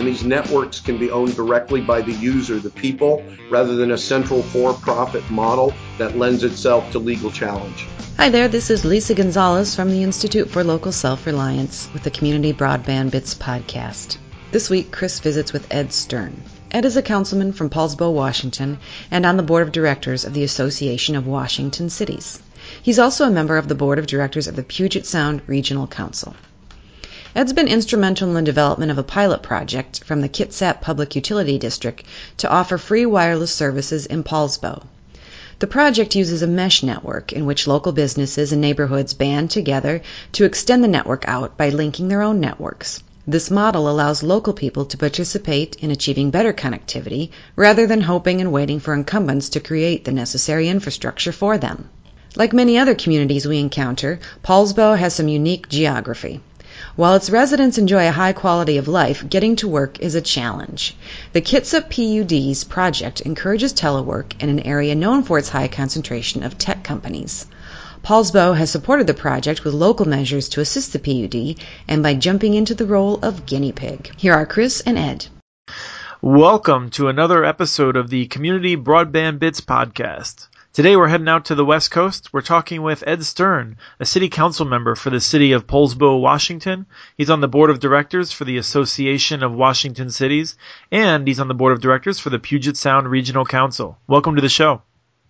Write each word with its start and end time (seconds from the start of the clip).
and 0.00 0.08
these 0.08 0.24
networks 0.24 0.80
can 0.80 0.96
be 0.96 1.10
owned 1.10 1.36
directly 1.36 1.82
by 1.82 2.00
the 2.00 2.12
user, 2.12 2.58
the 2.58 2.70
people, 2.70 3.22
rather 3.50 3.76
than 3.76 3.90
a 3.90 3.98
central 3.98 4.42
for 4.44 4.72
profit 4.72 5.30
model 5.30 5.74
that 5.98 6.16
lends 6.16 6.42
itself 6.42 6.90
to 6.90 6.98
legal 6.98 7.30
challenge. 7.30 7.86
Hi 8.16 8.30
there, 8.30 8.48
this 8.48 8.70
is 8.70 8.86
Lisa 8.86 9.14
Gonzalez 9.14 9.74
from 9.76 9.90
the 9.90 10.02
Institute 10.02 10.48
for 10.48 10.64
Local 10.64 10.90
Self 10.90 11.26
Reliance 11.26 11.86
with 11.92 12.02
the 12.02 12.10
Community 12.10 12.54
Broadband 12.54 13.10
Bits 13.10 13.34
podcast. 13.34 14.16
This 14.52 14.70
week, 14.70 14.90
Chris 14.90 15.18
visits 15.18 15.52
with 15.52 15.70
Ed 15.70 15.92
Stern. 15.92 16.44
Ed 16.70 16.86
is 16.86 16.96
a 16.96 17.02
councilman 17.02 17.52
from 17.52 17.68
Poulsbo, 17.68 18.10
Washington, 18.10 18.78
and 19.10 19.26
on 19.26 19.36
the 19.36 19.42
board 19.42 19.64
of 19.64 19.72
directors 19.72 20.24
of 20.24 20.32
the 20.32 20.44
Association 20.44 21.14
of 21.14 21.26
Washington 21.26 21.90
Cities. 21.90 22.40
He's 22.82 22.98
also 22.98 23.26
a 23.26 23.30
member 23.30 23.58
of 23.58 23.68
the 23.68 23.74
board 23.74 23.98
of 23.98 24.06
directors 24.06 24.48
of 24.48 24.56
the 24.56 24.62
Puget 24.62 25.04
Sound 25.04 25.42
Regional 25.46 25.86
Council. 25.86 26.34
Ed's 27.32 27.52
been 27.52 27.68
instrumental 27.68 28.26
in 28.26 28.34
the 28.34 28.42
development 28.42 28.90
of 28.90 28.98
a 28.98 29.04
pilot 29.04 29.40
project 29.40 30.02
from 30.02 30.20
the 30.20 30.28
Kitsap 30.28 30.80
Public 30.80 31.14
Utility 31.14 31.58
District 31.58 32.02
to 32.38 32.50
offer 32.50 32.76
free 32.76 33.06
wireless 33.06 33.52
services 33.52 34.04
in 34.04 34.24
Poulsbo. 34.24 34.82
The 35.60 35.68
project 35.68 36.16
uses 36.16 36.42
a 36.42 36.48
mesh 36.48 36.82
network 36.82 37.32
in 37.32 37.46
which 37.46 37.68
local 37.68 37.92
businesses 37.92 38.50
and 38.50 38.60
neighborhoods 38.60 39.14
band 39.14 39.52
together 39.52 40.02
to 40.32 40.44
extend 40.44 40.82
the 40.82 40.88
network 40.88 41.24
out 41.28 41.56
by 41.56 41.68
linking 41.68 42.08
their 42.08 42.20
own 42.20 42.40
networks. 42.40 43.00
This 43.28 43.48
model 43.48 43.88
allows 43.88 44.24
local 44.24 44.52
people 44.52 44.84
to 44.86 44.98
participate 44.98 45.76
in 45.76 45.92
achieving 45.92 46.30
better 46.30 46.52
connectivity 46.52 47.30
rather 47.54 47.86
than 47.86 48.00
hoping 48.00 48.40
and 48.40 48.50
waiting 48.50 48.80
for 48.80 48.92
incumbents 48.92 49.50
to 49.50 49.60
create 49.60 50.04
the 50.04 50.10
necessary 50.10 50.68
infrastructure 50.68 51.30
for 51.30 51.58
them. 51.58 51.90
Like 52.34 52.52
many 52.52 52.76
other 52.76 52.96
communities 52.96 53.46
we 53.46 53.60
encounter, 53.60 54.18
Poulsbo 54.42 54.98
has 54.98 55.14
some 55.14 55.28
unique 55.28 55.68
geography. 55.68 56.40
While 56.96 57.14
its 57.14 57.30
residents 57.30 57.78
enjoy 57.78 58.08
a 58.08 58.12
high 58.12 58.32
quality 58.32 58.76
of 58.76 58.88
life, 58.88 59.24
getting 59.28 59.54
to 59.56 59.68
work 59.68 60.00
is 60.00 60.16
a 60.16 60.20
challenge. 60.20 60.96
The 61.32 61.40
Kitsap 61.40 61.88
PUD's 61.88 62.64
project 62.64 63.20
encourages 63.20 63.72
telework 63.72 64.42
in 64.42 64.48
an 64.48 64.58
area 64.60 64.96
known 64.96 65.22
for 65.22 65.38
its 65.38 65.48
high 65.48 65.68
concentration 65.68 66.42
of 66.42 66.58
tech 66.58 66.82
companies. 66.82 67.46
Poulsbo 68.02 68.56
has 68.56 68.72
supported 68.72 69.06
the 69.06 69.14
project 69.14 69.62
with 69.62 69.72
local 69.72 70.08
measures 70.08 70.48
to 70.50 70.60
assist 70.60 70.92
the 70.92 70.98
PUD 70.98 71.64
and 71.86 72.02
by 72.02 72.14
jumping 72.14 72.54
into 72.54 72.74
the 72.74 72.86
role 72.86 73.20
of 73.22 73.46
guinea 73.46 73.72
pig. 73.72 74.10
Here 74.16 74.34
are 74.34 74.46
Chris 74.46 74.80
and 74.80 74.98
Ed. 74.98 75.26
Welcome 76.20 76.90
to 76.90 77.06
another 77.06 77.44
episode 77.44 77.96
of 77.96 78.10
the 78.10 78.26
Community 78.26 78.76
Broadband 78.76 79.38
Bits 79.38 79.60
podcast. 79.60 80.48
Today 80.72 80.94
we're 80.94 81.08
heading 81.08 81.28
out 81.28 81.46
to 81.46 81.56
the 81.56 81.64
West 81.64 81.90
Coast. 81.90 82.32
We're 82.32 82.42
talking 82.42 82.82
with 82.82 83.02
Ed 83.04 83.24
Stern, 83.24 83.76
a 83.98 84.04
city 84.04 84.28
council 84.28 84.64
member 84.64 84.94
for 84.94 85.10
the 85.10 85.18
city 85.18 85.50
of 85.50 85.66
Poulsbo, 85.66 86.20
Washington. 86.20 86.86
He's 87.16 87.28
on 87.28 87.40
the 87.40 87.48
board 87.48 87.70
of 87.70 87.80
directors 87.80 88.30
for 88.30 88.44
the 88.44 88.56
Association 88.56 89.42
of 89.42 89.52
Washington 89.52 90.10
Cities, 90.10 90.56
and 90.92 91.26
he's 91.26 91.40
on 91.40 91.48
the 91.48 91.54
board 91.54 91.72
of 91.72 91.80
directors 91.80 92.20
for 92.20 92.30
the 92.30 92.38
Puget 92.38 92.76
Sound 92.76 93.08
Regional 93.08 93.44
Council. 93.44 93.98
Welcome 94.06 94.36
to 94.36 94.42
the 94.42 94.48
show. 94.48 94.82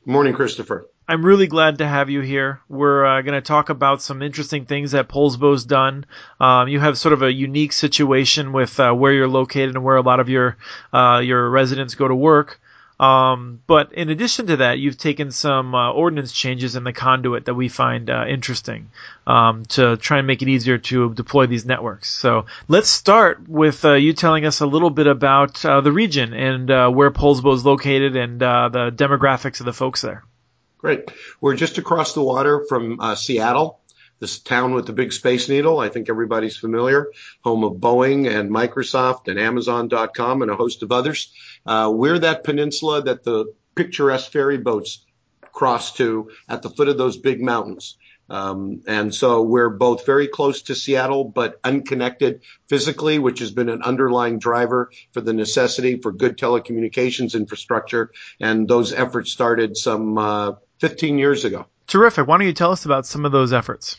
Good 0.05 0.13
morning, 0.13 0.35
Christopher. 0.35 0.91
I'm 1.09 1.25
really 1.25 1.47
glad 1.47 1.79
to 1.79 1.89
have 1.89 2.11
you 2.11 2.21
here. 2.21 2.61
We're 2.69 3.07
uh, 3.07 3.23
going 3.23 3.33
to 3.33 3.41
talk 3.41 3.71
about 3.71 4.03
some 4.03 4.21
interesting 4.21 4.67
things 4.67 4.93
that 4.93 5.09
Poulsbo's 5.09 5.65
done. 5.65 6.05
Um, 6.39 6.69
you 6.69 6.81
have 6.81 6.99
sort 6.99 7.15
of 7.15 7.23
a 7.23 7.33
unique 7.33 7.73
situation 7.73 8.53
with 8.53 8.79
uh, 8.79 8.93
where 8.93 9.15
you're 9.15 9.27
located 9.27 9.75
and 9.75 9.85
where 9.85 9.97
a 9.97 10.03
lot 10.03 10.21
of 10.21 10.29
your 10.29 10.59
uh, 10.93 11.23
your 11.25 11.49
residents 11.49 11.95
go 11.95 12.07
to 12.07 12.15
work. 12.15 12.61
Um, 13.01 13.63
but 13.67 13.95
in 13.95 14.11
addition 14.11 14.49
to 14.49 14.57
that, 14.59 14.79
you've 14.79 14.99
taken 14.99 15.31
some 15.31 15.75
uh, 15.75 15.91
ordinance 15.91 16.33
changes 16.33 16.77
in 16.77 16.85
the 16.85 16.93
conduit 16.93 17.47
that 17.47 17.55
we 17.55 17.71
find 17.71 18.11
uh, 18.11 18.27
interesting 18.29 18.91
um, 19.27 19.65
to 19.71 19.97
try 19.97 20.19
and 20.19 20.27
make 20.27 20.43
it 20.43 20.49
easier 20.49 20.77
to 20.77 21.15
deploy 21.15 21.47
these 21.47 21.65
networks. 21.65 22.11
So 22.11 22.45
let's 22.69 22.91
start 22.91 23.49
with 23.49 23.87
uh, 23.87 23.95
you 23.95 24.13
telling 24.13 24.45
us 24.45 24.61
a 24.61 24.67
little 24.67 24.91
bit 24.91 25.07
about 25.07 25.65
uh, 25.65 25.81
the 25.81 25.93
region 25.93 26.35
and 26.35 26.71
uh, 26.71 26.91
where 26.91 27.11
Poulsbo 27.11 27.55
is 27.55 27.65
located 27.65 28.17
and 28.17 28.43
uh, 28.43 28.69
the 28.69 28.91
demographics 28.91 29.61
of 29.61 29.67
the 29.67 29.73
folks 29.73 30.03
there. 30.03 30.23
Great. 30.77 31.11
We're 31.41 31.57
just 31.57 31.79
across 31.79 32.13
the 32.13 32.23
water 32.23 32.67
from 32.69 33.01
Seattle 33.17 33.81
this 34.21 34.39
town 34.39 34.75
with 34.75 34.87
the 34.87 34.93
big 34.93 35.13
space 35.13 35.49
needle. 35.49 35.81
I 35.81 35.89
think 35.89 36.09
everybody's 36.09 36.57
familiar, 36.57 37.11
home 37.43 37.65
of 37.65 37.75
Boeing 37.75 38.31
and 38.31 38.51
Microsoft 38.51 39.29
and 39.29 39.41
Amazon.com 39.41 40.43
and 40.43 40.51
a 40.51 40.57
host 40.57 40.83
of 40.83 40.93
others. 40.93 41.33
Uh, 41.67 41.91
we're 41.95 42.19
that 42.19 42.45
peninsula 42.45 43.03
that 43.03 43.25
the 43.25 43.53
picturesque 43.75 44.31
ferry 44.33 44.59
boats 44.59 45.05
cross 45.53 45.93
to 45.95 46.31
at 46.49 46.63
the 46.63 46.71
foot 46.71 46.89
of 46.89 46.99
those 46.99 47.17
big 47.17 47.41
mountains. 47.41 47.97
Um, 48.31 48.83
and 48.87 49.13
so 49.13 49.43
we're 49.43 49.71
both 49.71 50.07
very 50.07 50.29
close 50.29 50.63
to 50.63 50.77
Seattle, 50.77 51.25
but 51.25 51.59
unconnected 51.65 52.43
physically, 52.69 53.19
which 53.19 53.41
has 53.41 53.51
been 53.51 53.69
an 53.69 53.83
underlying 53.83 54.39
driver 54.39 54.91
for 55.13 55.21
the 55.21 55.33
necessity 55.33 56.01
for 56.01 56.13
good 56.13 56.39
telecommunications 56.39 57.35
infrastructure. 57.35 58.13
And 58.39 58.69
those 58.69 58.93
efforts 58.93 59.33
started 59.33 59.77
some 59.77 60.17
uh, 60.17 60.53
15 60.79 61.19
years 61.19 61.45
ago. 61.45 61.67
Terrific. 61.89 62.29
Why 62.29 62.39
don't 62.39 62.47
you 62.47 62.53
tell 62.53 62.71
us 62.71 62.85
about 62.85 63.05
some 63.05 63.25
of 63.25 63.33
those 63.33 63.53
efforts? 63.53 63.97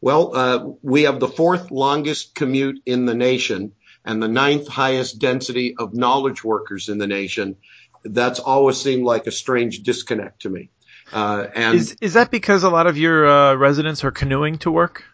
Well, 0.00 0.34
uh, 0.34 0.70
we 0.82 1.02
have 1.02 1.20
the 1.20 1.28
fourth 1.28 1.70
longest 1.70 2.34
commute 2.34 2.80
in 2.86 3.04
the 3.04 3.14
nation 3.14 3.72
and 4.04 4.22
the 4.22 4.28
ninth 4.28 4.68
highest 4.68 5.18
density 5.18 5.74
of 5.78 5.94
knowledge 5.94 6.42
workers 6.44 6.88
in 6.88 6.98
the 6.98 7.06
nation. 7.06 7.56
That's 8.04 8.40
always 8.40 8.80
seemed 8.80 9.04
like 9.04 9.26
a 9.26 9.30
strange 9.30 9.82
disconnect 9.82 10.42
to 10.42 10.50
me. 10.50 10.70
Uh, 11.12 11.46
and 11.54 11.76
is, 11.76 11.96
is 12.00 12.14
that 12.14 12.30
because 12.30 12.62
a 12.62 12.70
lot 12.70 12.86
of 12.86 12.96
your 12.96 13.26
uh, 13.26 13.54
residents 13.54 14.02
are 14.04 14.10
canoeing 14.10 14.58
to 14.58 14.70
work? 14.70 15.04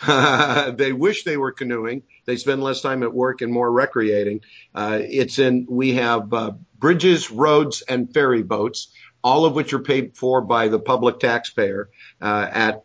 they 0.06 0.92
wish 0.92 1.24
they 1.24 1.36
were 1.36 1.52
canoeing. 1.52 2.04
They 2.24 2.36
spend 2.36 2.62
less 2.62 2.80
time 2.80 3.02
at 3.02 3.12
work 3.12 3.42
and 3.42 3.52
more 3.52 3.70
recreating. 3.70 4.42
Uh, 4.74 5.00
it's 5.02 5.38
in, 5.38 5.66
we 5.68 5.94
have 5.94 6.32
uh, 6.32 6.52
bridges, 6.78 7.30
roads, 7.30 7.82
and 7.82 8.12
ferry 8.12 8.42
boats, 8.42 8.88
all 9.24 9.44
of 9.44 9.54
which 9.54 9.72
are 9.72 9.80
paid 9.80 10.16
for 10.16 10.40
by 10.40 10.68
the 10.68 10.78
public 10.78 11.18
taxpayer 11.18 11.90
uh, 12.20 12.48
at 12.50 12.84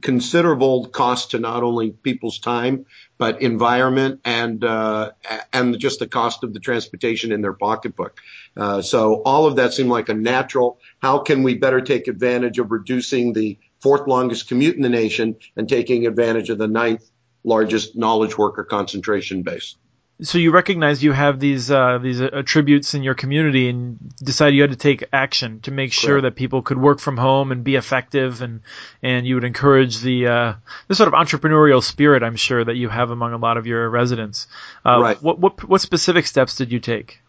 considerable 0.00 0.86
cost 0.86 1.32
to 1.32 1.38
not 1.38 1.62
only 1.62 1.90
people's 1.90 2.38
time 2.38 2.86
but 3.18 3.42
environment 3.42 4.20
and 4.24 4.64
uh, 4.64 5.10
and 5.52 5.78
just 5.78 5.98
the 5.98 6.06
cost 6.06 6.44
of 6.44 6.52
the 6.52 6.60
transportation 6.60 7.32
in 7.32 7.40
their 7.40 7.52
pocketbook. 7.52 8.18
Uh, 8.56 8.82
so 8.82 9.22
all 9.22 9.46
of 9.46 9.56
that 9.56 9.72
seemed 9.72 9.90
like 9.90 10.08
a 10.08 10.14
natural. 10.14 10.78
How 11.00 11.18
can 11.18 11.42
we 11.42 11.56
better 11.56 11.80
take 11.80 12.08
advantage 12.08 12.58
of 12.58 12.70
reducing 12.70 13.32
the 13.32 13.58
fourth 13.80 14.06
longest 14.06 14.48
commute 14.48 14.76
in 14.76 14.82
the 14.82 14.88
nation 14.88 15.36
and 15.56 15.68
taking 15.68 16.06
advantage 16.06 16.50
of 16.50 16.58
the 16.58 16.68
ninth 16.68 17.10
largest 17.44 17.96
knowledge 17.96 18.38
worker 18.38 18.64
concentration 18.64 19.42
base? 19.42 19.76
So 20.22 20.38
you 20.38 20.52
recognize 20.52 21.02
you 21.02 21.12
have 21.12 21.40
these 21.40 21.70
uh, 21.70 21.98
these 21.98 22.20
attributes 22.20 22.94
in 22.94 23.02
your 23.02 23.14
community 23.14 23.68
and 23.68 23.98
decided 24.18 24.54
you 24.54 24.62
had 24.62 24.70
to 24.70 24.76
take 24.76 25.04
action 25.12 25.60
to 25.60 25.70
make 25.70 25.92
sure 25.92 26.20
that 26.20 26.36
people 26.36 26.62
could 26.62 26.78
work 26.78 27.00
from 27.00 27.16
home 27.16 27.52
and 27.52 27.64
be 27.64 27.76
effective 27.76 28.40
and 28.40 28.60
and 29.02 29.26
you 29.26 29.34
would 29.34 29.44
encourage 29.44 30.00
the 30.00 30.26
uh, 30.26 30.54
the 30.88 30.94
sort 30.94 31.08
of 31.08 31.14
entrepreneurial 31.14 31.82
spirit 31.82 32.22
I'm 32.22 32.36
sure 32.36 32.64
that 32.64 32.76
you 32.76 32.88
have 32.88 33.10
among 33.10 33.32
a 33.32 33.38
lot 33.38 33.56
of 33.56 33.66
your 33.66 33.88
residents. 33.90 34.46
Uh, 34.86 35.00
right. 35.00 35.22
What 35.22 35.38
what 35.38 35.68
what 35.68 35.80
specific 35.80 36.26
steps 36.26 36.56
did 36.56 36.72
you 36.72 36.80
take? 36.80 37.20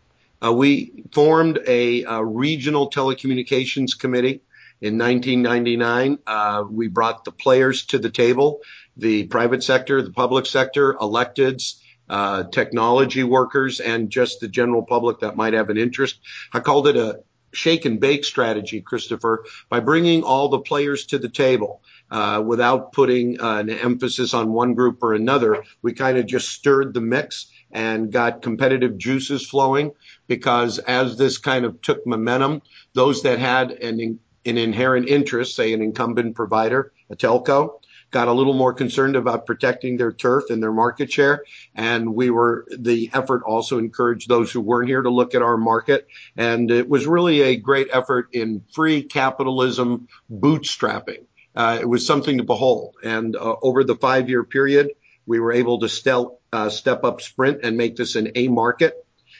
Uh, 0.43 0.51
we 0.51 1.05
formed 1.13 1.57
a, 1.65 2.03
a, 2.03 2.23
regional 2.23 2.89
telecommunications 2.89 3.97
committee 3.97 4.41
in 4.81 4.97
1999. 4.97 6.19
Uh, 6.27 6.65
we 6.69 6.89
brought 6.89 7.23
the 7.23 7.31
players 7.31 7.85
to 7.85 7.97
the 7.97 8.09
table, 8.09 8.59
the 8.97 9.25
private 9.27 9.63
sector, 9.63 10.01
the 10.01 10.11
public 10.11 10.45
sector, 10.45 10.95
electeds 10.95 11.75
uh, 12.13 12.43
technology 12.43 13.23
workers 13.23 13.79
and 13.79 14.11
just 14.11 14.39
the 14.39 14.47
general 14.47 14.83
public 14.83 15.21
that 15.21 15.35
might 15.35 15.53
have 15.53 15.71
an 15.71 15.79
interest. 15.79 16.19
I 16.53 16.59
called 16.59 16.87
it 16.87 16.95
a 16.95 17.23
shake 17.53 17.85
and 17.85 17.99
bake 17.99 18.23
strategy, 18.23 18.81
Christopher, 18.81 19.45
by 19.67 19.79
bringing 19.79 20.21
all 20.21 20.49
the 20.49 20.59
players 20.59 21.07
to 21.07 21.17
the 21.17 21.27
table. 21.27 21.81
Uh, 22.11 22.43
without 22.45 22.91
putting 22.91 23.41
uh, 23.41 23.55
an 23.55 23.71
emphasis 23.71 24.35
on 24.35 24.53
one 24.53 24.75
group 24.75 25.01
or 25.01 25.15
another, 25.15 25.63
we 25.81 25.93
kind 25.93 26.19
of 26.19 26.27
just 26.27 26.49
stirred 26.49 26.93
the 26.93 27.01
mix 27.01 27.47
and 27.71 28.11
got 28.11 28.43
competitive 28.43 28.95
juices 28.99 29.43
flowing 29.47 29.91
because 30.27 30.77
as 30.77 31.17
this 31.17 31.39
kind 31.39 31.65
of 31.65 31.81
took 31.81 32.05
momentum, 32.05 32.61
those 32.93 33.23
that 33.23 33.39
had 33.39 33.71
an, 33.71 34.19
an 34.45 34.57
inherent 34.59 35.09
interest, 35.09 35.55
say 35.55 35.73
an 35.73 35.81
incumbent 35.81 36.35
provider, 36.35 36.93
a 37.09 37.15
telco, 37.15 37.79
got 38.13 38.29
a 38.29 38.31
little 38.31 38.53
more 38.53 38.73
concerned 38.73 39.17
about 39.17 39.45
protecting 39.45 39.97
their 39.97 40.13
turf 40.13 40.45
and 40.49 40.63
their 40.63 40.71
market 40.71 41.11
share. 41.11 41.43
And 41.75 42.15
we 42.15 42.29
were, 42.29 42.65
the 42.69 43.09
effort 43.11 43.41
also 43.43 43.79
encouraged 43.79 44.29
those 44.29 44.51
who 44.51 44.61
weren't 44.61 44.87
here 44.87 45.01
to 45.01 45.09
look 45.09 45.35
at 45.35 45.41
our 45.41 45.57
market. 45.57 46.07
And 46.37 46.71
it 46.71 46.87
was 46.87 47.07
really 47.07 47.41
a 47.41 47.57
great 47.57 47.89
effort 47.91 48.29
in 48.31 48.63
free 48.71 49.03
capitalism 49.03 50.07
bootstrapping. 50.31 51.25
Uh, 51.55 51.79
it 51.81 51.89
was 51.89 52.05
something 52.05 52.37
to 52.37 52.43
behold. 52.43 52.95
And 53.03 53.35
uh, 53.35 53.55
over 53.61 53.83
the 53.83 53.95
five 53.95 54.29
year 54.29 54.43
period, 54.43 54.91
we 55.25 55.39
were 55.39 55.51
able 55.51 55.79
to 55.79 55.89
stel- 55.89 56.39
uh, 56.51 56.69
step 56.69 57.03
up 57.03 57.21
Sprint 57.21 57.61
and 57.63 57.77
make 57.77 57.95
this 57.95 58.15
an 58.15 58.31
A 58.35 58.47
market. 58.47 58.93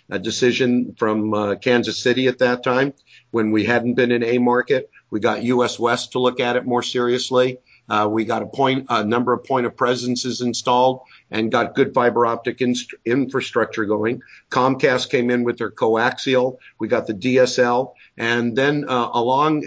A 0.10 0.20
decision 0.20 0.96
from 0.98 1.34
uh, 1.34 1.56
Kansas 1.56 1.98
City 1.98 2.28
at 2.28 2.40
that 2.40 2.62
time 2.62 2.94
when 3.32 3.52
we 3.52 3.64
hadn't 3.64 3.94
been 3.94 4.12
in 4.12 4.22
A 4.22 4.38
market. 4.38 4.92
We 5.10 5.22
got 5.22 5.44
US 5.44 5.80
West 5.80 6.12
to 6.12 6.20
look 6.20 6.40
at 6.42 6.58
it 6.58 6.66
more 6.66 6.84
seriously. 6.84 7.60
Uh, 7.90 8.08
we 8.10 8.26
got 8.26 8.42
a 8.42 8.46
point, 8.46 8.86
a 8.90 9.04
number 9.04 9.34
of 9.34 9.44
point 9.44 9.66
of 9.66 9.76
presences 9.76 10.42
installed 10.42 11.02
and 11.30 11.52
got 11.52 11.76
good 11.76 11.94
fiber 11.94 12.26
optic 12.26 12.62
inst- 12.62 12.94
infrastructure 13.06 13.86
going. 13.86 14.22
Comcast 14.50 15.10
came 15.10 15.30
in 15.30 15.44
with 15.44 15.58
their 15.58 15.72
coaxial. 15.72 16.58
We 16.80 16.88
got 16.88 17.08
the 17.08 17.14
DSL 17.14 17.94
and 18.18 18.56
then 18.56 18.86
uh, 18.88 19.10
along 19.14 19.66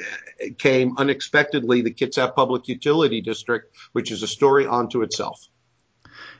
came 0.58 0.96
unexpectedly 0.98 1.82
the 1.82 1.92
Kitsap 1.92 2.34
Public 2.34 2.68
Utility 2.68 3.20
District, 3.20 3.74
which 3.92 4.10
is 4.10 4.22
a 4.22 4.26
story 4.28 4.66
unto 4.66 5.02
itself. 5.02 5.48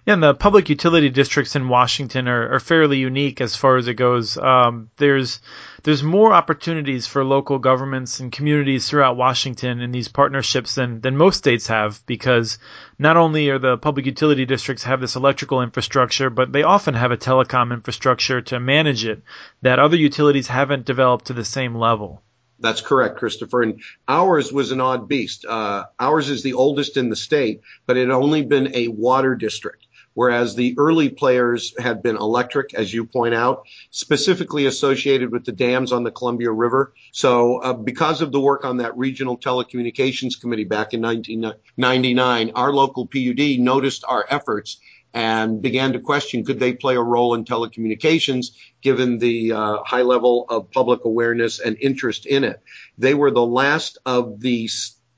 Yeah, 0.07 0.15
and 0.15 0.23
the 0.23 0.35
public 0.35 0.69
utility 0.69 1.11
districts 1.11 1.57
in 1.57 1.69
Washington 1.69 2.29
are, 2.29 2.55
are 2.55 2.61
fairly 2.61 2.99
unique 2.99 3.41
as 3.41 3.57
far 3.57 3.77
as 3.77 3.89
it 3.89 3.95
goes. 3.95 4.39
Um, 4.39 4.89
there's 4.99 5.41
there's 5.83 6.05
more 6.05 6.33
opportunities 6.33 7.09
for 7.09 7.25
local 7.25 7.59
governments 7.59 8.21
and 8.21 8.31
communities 8.31 8.89
throughout 8.89 9.17
Washington 9.17 9.81
in 9.81 9.91
these 9.91 10.07
partnerships 10.07 10.77
than 10.77 11.01
than 11.01 11.17
most 11.17 11.39
states 11.39 11.67
have 11.67 12.01
because 12.07 12.61
not 13.01 13.17
only 13.17 13.51
are 13.51 13.59
the 13.59 13.79
public 13.79 14.07
utility 14.07 14.47
districts 14.47 14.85
have 14.85 15.01
this 15.01 15.17
electrical 15.17 15.61
infrastructure, 15.61 16.31
but 16.31 16.53
they 16.53 16.63
often 16.63 16.95
have 16.95 17.11
a 17.11 17.17
telecom 17.17 17.73
infrastructure 17.73 18.41
to 18.43 18.61
manage 18.61 19.05
it 19.05 19.23
that 19.63 19.81
other 19.81 19.97
utilities 19.97 20.47
haven't 20.47 20.87
developed 20.87 21.25
to 21.27 21.33
the 21.33 21.45
same 21.45 21.75
level. 21.75 22.23
That's 22.61 22.81
correct, 22.81 23.19
Christopher. 23.19 23.63
And 23.63 23.83
ours 24.07 24.53
was 24.53 24.71
an 24.71 24.81
odd 24.81 25.09
beast. 25.09 25.45
Uh, 25.45 25.87
ours 25.99 26.31
is 26.31 26.45
the 26.45 26.55
oldest 26.55 26.97
in 26.97 27.11
the 27.11 27.17
state, 27.17 27.63
but 27.87 27.97
it 27.97 28.07
had 28.07 28.11
only 28.11 28.43
been 28.43 28.71
a 28.73 28.87
water 28.87 29.35
district 29.35 29.86
whereas 30.17 30.55
the 30.55 30.75
early 30.79 31.11
players 31.11 31.75
had 31.79 32.03
been 32.03 32.17
electric, 32.17 32.73
as 32.73 32.93
you 32.93 33.05
point 33.05 33.35
out, 33.35 33.67
specifically 33.91 34.65
associated 34.65 35.31
with 35.31 35.45
the 35.45 35.53
dams 35.53 35.93
on 35.93 36.05
the 36.05 36.11
Columbia 36.11 36.51
River. 36.51 36.95
So 37.13 37.59
uh, 37.59 37.75
because 37.75 38.23
of 38.23 38.33
the 38.33 38.41
work 38.41 38.65
on 38.65 38.79
that 38.79 38.97
regional 38.97 39.37
telecommunications 39.37 40.41
committee 40.41 40.65
back 40.65 40.95
in 40.95 41.03
1999, 41.03 42.53
our 42.55 42.73
local 42.73 43.07
PUD 43.07 43.59
noticed 43.59 44.07
our 44.09 44.25
efforts 44.31 44.79
and 45.13 45.61
began 45.61 45.93
to 45.93 46.01
question 46.01 46.47
could 46.47 46.61
they 46.61 46.73
play 46.73 46.97
a 46.97 47.03
role 47.03 47.35
in 47.35 47.45
telecommunications 47.45 48.53
given 48.81 49.19
the 49.19 49.53
uh, 49.53 49.83
high 49.85 50.01
level 50.01 50.47
of 50.49 50.71
public 50.71 51.05
awareness 51.05 51.61
and 51.61 51.77
interest 51.79 52.25
in 52.25 52.43
it. 52.43 52.63
They 52.97 53.13
were 53.13 53.31
the 53.31 53.45
last 53.45 53.99
of 54.07 54.41
the 54.41 54.71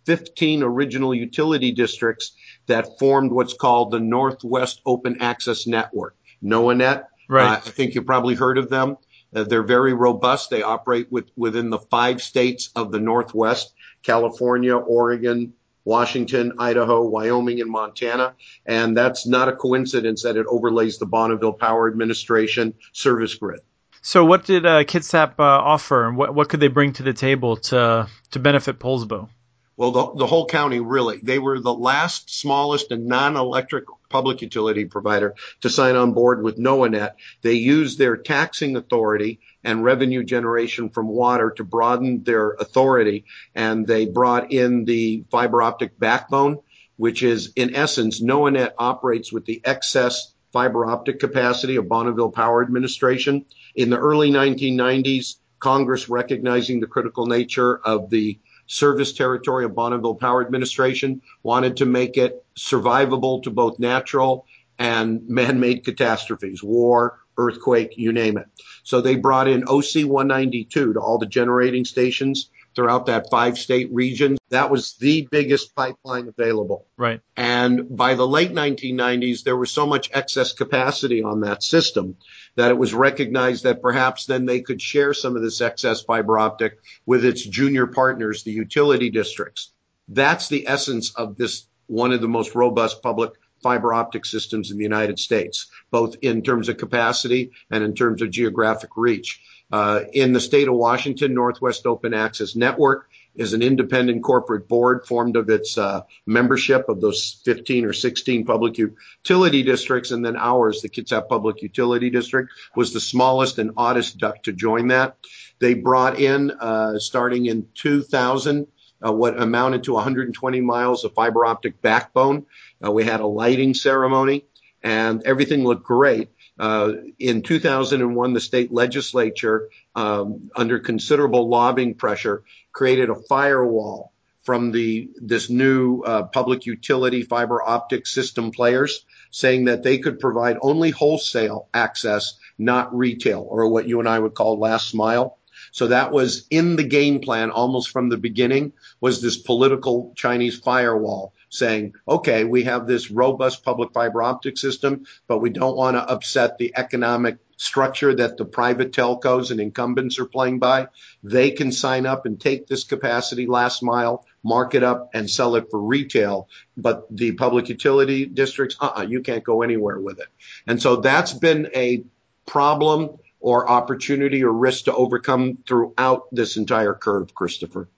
15 0.06 0.62
original 0.62 1.14
utility 1.14 1.70
districts 1.70 2.32
that 2.68 2.98
formed 2.98 3.32
what's 3.32 3.54
called 3.54 3.90
the 3.90 4.00
Northwest 4.00 4.80
Open 4.86 5.20
Access 5.20 5.66
Network, 5.66 6.16
NoaNet. 6.42 7.04
Right. 7.28 7.46
Uh, 7.46 7.56
I 7.56 7.60
think 7.60 7.94
you've 7.94 8.06
probably 8.06 8.34
heard 8.34 8.56
of 8.56 8.70
them. 8.70 8.96
Uh, 9.34 9.44
they're 9.44 9.62
very 9.62 9.92
robust. 9.92 10.48
They 10.48 10.62
operate 10.62 11.10
with, 11.10 11.30
within 11.36 11.70
the 11.70 11.78
five 11.78 12.22
states 12.22 12.70
of 12.74 12.92
the 12.92 13.00
Northwest, 13.00 13.74
California, 14.02 14.76
Oregon, 14.76 15.52
Washington, 15.84 16.52
Idaho, 16.58 17.02
Wyoming, 17.02 17.60
and 17.60 17.70
Montana. 17.70 18.34
And 18.64 18.96
that's 18.96 19.26
not 19.26 19.48
a 19.48 19.56
coincidence 19.56 20.22
that 20.22 20.36
it 20.36 20.46
overlays 20.46 20.98
the 20.98 21.06
Bonneville 21.06 21.54
Power 21.54 21.88
Administration 21.90 22.74
service 22.92 23.34
grid. 23.34 23.60
So, 24.00 24.24
what 24.24 24.44
did 24.44 24.64
uh, 24.64 24.84
Kitsap 24.84 25.34
uh, 25.38 25.42
offer, 25.42 26.06
and 26.06 26.16
what, 26.16 26.34
what 26.34 26.48
could 26.48 26.60
they 26.60 26.68
bring 26.68 26.92
to 26.94 27.02
the 27.02 27.12
table 27.12 27.56
to 27.56 28.08
to 28.30 28.38
benefit 28.38 28.78
Poulsbo? 28.78 29.28
Well, 29.78 29.92
the, 29.92 30.12
the 30.16 30.26
whole 30.26 30.46
county 30.46 30.80
really. 30.80 31.20
They 31.22 31.38
were 31.38 31.60
the 31.60 31.72
last 31.72 32.36
smallest 32.36 32.90
and 32.90 33.06
non-electric 33.06 33.84
public 34.08 34.42
utility 34.42 34.86
provider 34.86 35.36
to 35.60 35.70
sign 35.70 35.94
on 35.94 36.14
board 36.14 36.42
with 36.42 36.58
NoaNet. 36.58 37.12
They 37.42 37.52
used 37.52 37.96
their 37.96 38.16
taxing 38.16 38.74
authority 38.74 39.38
and 39.62 39.84
revenue 39.84 40.24
generation 40.24 40.90
from 40.90 41.06
water 41.06 41.52
to 41.56 41.62
broaden 41.62 42.24
their 42.24 42.54
authority, 42.54 43.26
and 43.54 43.86
they 43.86 44.06
brought 44.06 44.52
in 44.52 44.84
the 44.84 45.24
fiber 45.30 45.62
optic 45.62 45.96
backbone, 45.96 46.58
which 46.96 47.22
is 47.22 47.52
in 47.54 47.76
essence, 47.76 48.20
NoaNet 48.20 48.72
operates 48.78 49.32
with 49.32 49.44
the 49.44 49.62
excess 49.64 50.34
fiber 50.52 50.86
optic 50.86 51.20
capacity 51.20 51.76
of 51.76 51.88
Bonneville 51.88 52.32
Power 52.32 52.64
Administration. 52.64 53.44
In 53.76 53.90
the 53.90 53.98
early 53.98 54.32
1990s, 54.32 55.36
Congress 55.60 56.08
recognizing 56.08 56.80
the 56.80 56.86
critical 56.88 57.26
nature 57.26 57.78
of 57.78 58.10
the 58.10 58.40
service 58.68 59.12
territory 59.12 59.64
of 59.64 59.74
Bonneville 59.74 60.14
Power 60.14 60.44
Administration, 60.44 61.22
wanted 61.42 61.78
to 61.78 61.86
make 61.86 62.16
it 62.16 62.44
survivable 62.56 63.42
to 63.42 63.50
both 63.50 63.80
natural 63.80 64.46
and 64.78 65.28
man-made 65.28 65.84
catastrophes, 65.84 66.62
war, 66.62 67.18
earthquake, 67.36 67.94
you 67.96 68.12
name 68.12 68.38
it. 68.38 68.46
So 68.84 69.00
they 69.00 69.16
brought 69.16 69.48
in 69.48 69.64
OC 69.64 70.04
192 70.04 70.92
to 70.92 71.00
all 71.00 71.18
the 71.18 71.26
generating 71.26 71.84
stations 71.84 72.50
throughout 72.74 73.06
that 73.06 73.30
five 73.30 73.58
state 73.58 73.92
region. 73.92 74.38
That 74.50 74.70
was 74.70 74.94
the 74.94 75.26
biggest 75.30 75.74
pipeline 75.74 76.28
available. 76.28 76.86
Right. 76.96 77.20
And 77.36 77.96
by 77.96 78.14
the 78.14 78.26
late 78.26 78.52
1990s, 78.52 79.42
there 79.42 79.56
was 79.56 79.70
so 79.70 79.86
much 79.86 80.10
excess 80.12 80.52
capacity 80.52 81.22
on 81.22 81.40
that 81.40 81.62
system 81.62 82.16
that 82.58 82.72
it 82.72 82.76
was 82.76 82.92
recognized 82.92 83.62
that 83.62 83.80
perhaps 83.80 84.26
then 84.26 84.44
they 84.44 84.60
could 84.60 84.82
share 84.82 85.14
some 85.14 85.36
of 85.36 85.42
this 85.42 85.60
excess 85.60 86.02
fiber 86.02 86.40
optic 86.40 86.80
with 87.06 87.24
its 87.24 87.44
junior 87.44 87.86
partners, 87.86 88.42
the 88.42 88.50
utility 88.50 89.10
districts. 89.10 89.70
That's 90.08 90.48
the 90.48 90.66
essence 90.66 91.14
of 91.14 91.36
this 91.36 91.68
one 91.86 92.10
of 92.10 92.20
the 92.20 92.26
most 92.26 92.56
robust 92.56 93.00
public 93.00 93.30
fiber 93.62 93.94
optic 93.94 94.26
systems 94.26 94.72
in 94.72 94.76
the 94.76 94.82
United 94.82 95.20
States, 95.20 95.68
both 95.92 96.16
in 96.20 96.42
terms 96.42 96.68
of 96.68 96.78
capacity 96.78 97.52
and 97.70 97.84
in 97.84 97.94
terms 97.94 98.22
of 98.22 98.30
geographic 98.32 98.90
reach. 98.96 99.40
Uh, 99.70 100.00
in 100.12 100.32
the 100.32 100.40
state 100.40 100.68
of 100.68 100.74
Washington, 100.74 101.34
Northwest 101.34 101.86
Open 101.86 102.14
Access 102.14 102.56
Network 102.56 103.08
is 103.34 103.52
an 103.52 103.62
independent 103.62 104.22
corporate 104.22 104.66
board 104.66 105.06
formed 105.06 105.36
of 105.36 105.48
its 105.50 105.76
uh, 105.76 106.02
membership 106.26 106.88
of 106.88 107.00
those 107.00 107.40
15 107.44 107.84
or 107.84 107.92
16 107.92 108.46
public 108.46 108.78
utility 108.78 109.62
districts, 109.62 110.10
and 110.10 110.24
then 110.24 110.36
ours, 110.36 110.80
the 110.80 110.88
Kitsap 110.88 111.28
Public 111.28 111.62
Utility 111.62 112.10
District, 112.10 112.50
was 112.74 112.92
the 112.92 113.00
smallest 113.00 113.58
and 113.58 113.72
oddest 113.76 114.18
duck 114.18 114.42
to 114.44 114.52
join 114.52 114.88
that. 114.88 115.16
They 115.60 115.74
brought 115.74 116.18
in, 116.18 116.50
uh, 116.50 116.98
starting 116.98 117.46
in 117.46 117.68
2000, 117.74 118.66
uh, 119.06 119.12
what 119.12 119.40
amounted 119.40 119.84
to 119.84 119.92
120 119.92 120.60
miles 120.60 121.04
of 121.04 121.14
fiber 121.14 121.44
optic 121.44 121.80
backbone. 121.80 122.46
We 122.80 123.04
had 123.04 123.20
a 123.20 123.26
lighting 123.26 123.74
ceremony, 123.74 124.46
and 124.82 125.22
everything 125.24 125.64
looked 125.64 125.84
great. 125.84 126.30
Uh, 126.58 126.92
in 127.18 127.42
2001, 127.42 128.32
the 128.32 128.40
state 128.40 128.72
legislature, 128.72 129.68
um, 129.94 130.50
under 130.56 130.78
considerable 130.78 131.48
lobbying 131.48 131.94
pressure, 131.94 132.42
created 132.72 133.10
a 133.10 133.14
firewall 133.14 134.12
from 134.42 134.72
the 134.72 135.10
this 135.16 135.50
new 135.50 136.00
uh, 136.02 136.22
public 136.22 136.66
utility 136.66 137.22
fiber 137.22 137.62
optic 137.62 138.06
system 138.06 138.50
players, 138.50 139.04
saying 139.30 139.66
that 139.66 139.82
they 139.82 139.98
could 139.98 140.18
provide 140.18 140.56
only 140.62 140.90
wholesale 140.90 141.68
access, 141.74 142.38
not 142.58 142.96
retail, 142.96 143.46
or 143.48 143.68
what 143.68 143.86
you 143.86 144.00
and 144.00 144.08
I 144.08 144.18
would 144.18 144.34
call 144.34 144.58
last 144.58 144.94
mile. 144.94 145.38
So 145.70 145.88
that 145.88 146.12
was 146.12 146.46
in 146.50 146.76
the 146.76 146.84
game 146.84 147.20
plan 147.20 147.50
almost 147.50 147.90
from 147.90 148.08
the 148.08 148.16
beginning 148.16 148.72
was 149.00 149.20
this 149.20 149.36
political 149.36 150.12
Chinese 150.16 150.58
firewall 150.58 151.34
saying, 151.48 151.94
okay, 152.06 152.44
we 152.44 152.64
have 152.64 152.86
this 152.86 153.10
robust 153.10 153.64
public 153.64 153.92
fiber 153.92 154.22
optic 154.22 154.58
system, 154.58 155.06
but 155.26 155.38
we 155.38 155.50
don't 155.50 155.76
want 155.76 155.96
to 155.96 156.02
upset 156.02 156.58
the 156.58 156.72
economic 156.76 157.38
structure 157.56 158.14
that 158.14 158.36
the 158.36 158.44
private 158.44 158.92
telcos 158.92 159.50
and 159.50 159.60
incumbents 159.60 160.18
are 160.18 160.26
playing 160.26 160.58
by. 160.60 160.88
They 161.24 161.50
can 161.50 161.72
sign 161.72 162.06
up 162.06 162.24
and 162.24 162.40
take 162.40 162.66
this 162.66 162.84
capacity 162.84 163.46
last 163.46 163.82
mile, 163.82 164.24
mark 164.44 164.74
it 164.74 164.84
up 164.84 165.10
and 165.12 165.28
sell 165.28 165.56
it 165.56 165.70
for 165.70 165.80
retail. 165.80 166.48
But 166.76 167.06
the 167.10 167.32
public 167.32 167.68
utility 167.68 168.26
districts, 168.26 168.76
uh-uh, 168.80 169.06
you 169.08 169.22
can't 169.22 169.42
go 169.44 169.62
anywhere 169.62 169.98
with 169.98 170.20
it. 170.20 170.28
And 170.66 170.80
so 170.80 170.96
that's 170.96 171.32
been 171.32 171.70
a 171.74 172.04
problem 172.46 173.18
or 173.40 173.68
opportunity 173.68 174.44
or 174.44 174.52
risk 174.52 174.84
to 174.84 174.94
overcome 174.94 175.58
throughout 175.66 176.32
this 176.32 176.56
entire 176.56 176.94
curve, 176.94 177.34
Christopher. 177.34 177.88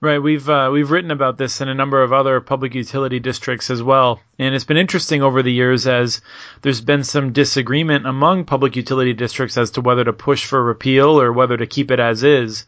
Right, 0.00 0.22
we've 0.22 0.48
uh, 0.48 0.70
we've 0.72 0.92
written 0.92 1.10
about 1.10 1.38
this 1.38 1.60
in 1.60 1.68
a 1.68 1.74
number 1.74 2.04
of 2.04 2.12
other 2.12 2.40
public 2.40 2.72
utility 2.76 3.18
districts 3.18 3.68
as 3.68 3.82
well, 3.82 4.20
and 4.38 4.54
it's 4.54 4.64
been 4.64 4.76
interesting 4.76 5.24
over 5.24 5.42
the 5.42 5.52
years 5.52 5.88
as 5.88 6.20
there's 6.62 6.80
been 6.80 7.02
some 7.02 7.32
disagreement 7.32 8.06
among 8.06 8.44
public 8.44 8.76
utility 8.76 9.12
districts 9.12 9.58
as 9.58 9.72
to 9.72 9.80
whether 9.80 10.04
to 10.04 10.12
push 10.12 10.44
for 10.44 10.62
repeal 10.62 11.20
or 11.20 11.32
whether 11.32 11.56
to 11.56 11.66
keep 11.66 11.90
it 11.90 11.98
as 11.98 12.22
is, 12.22 12.64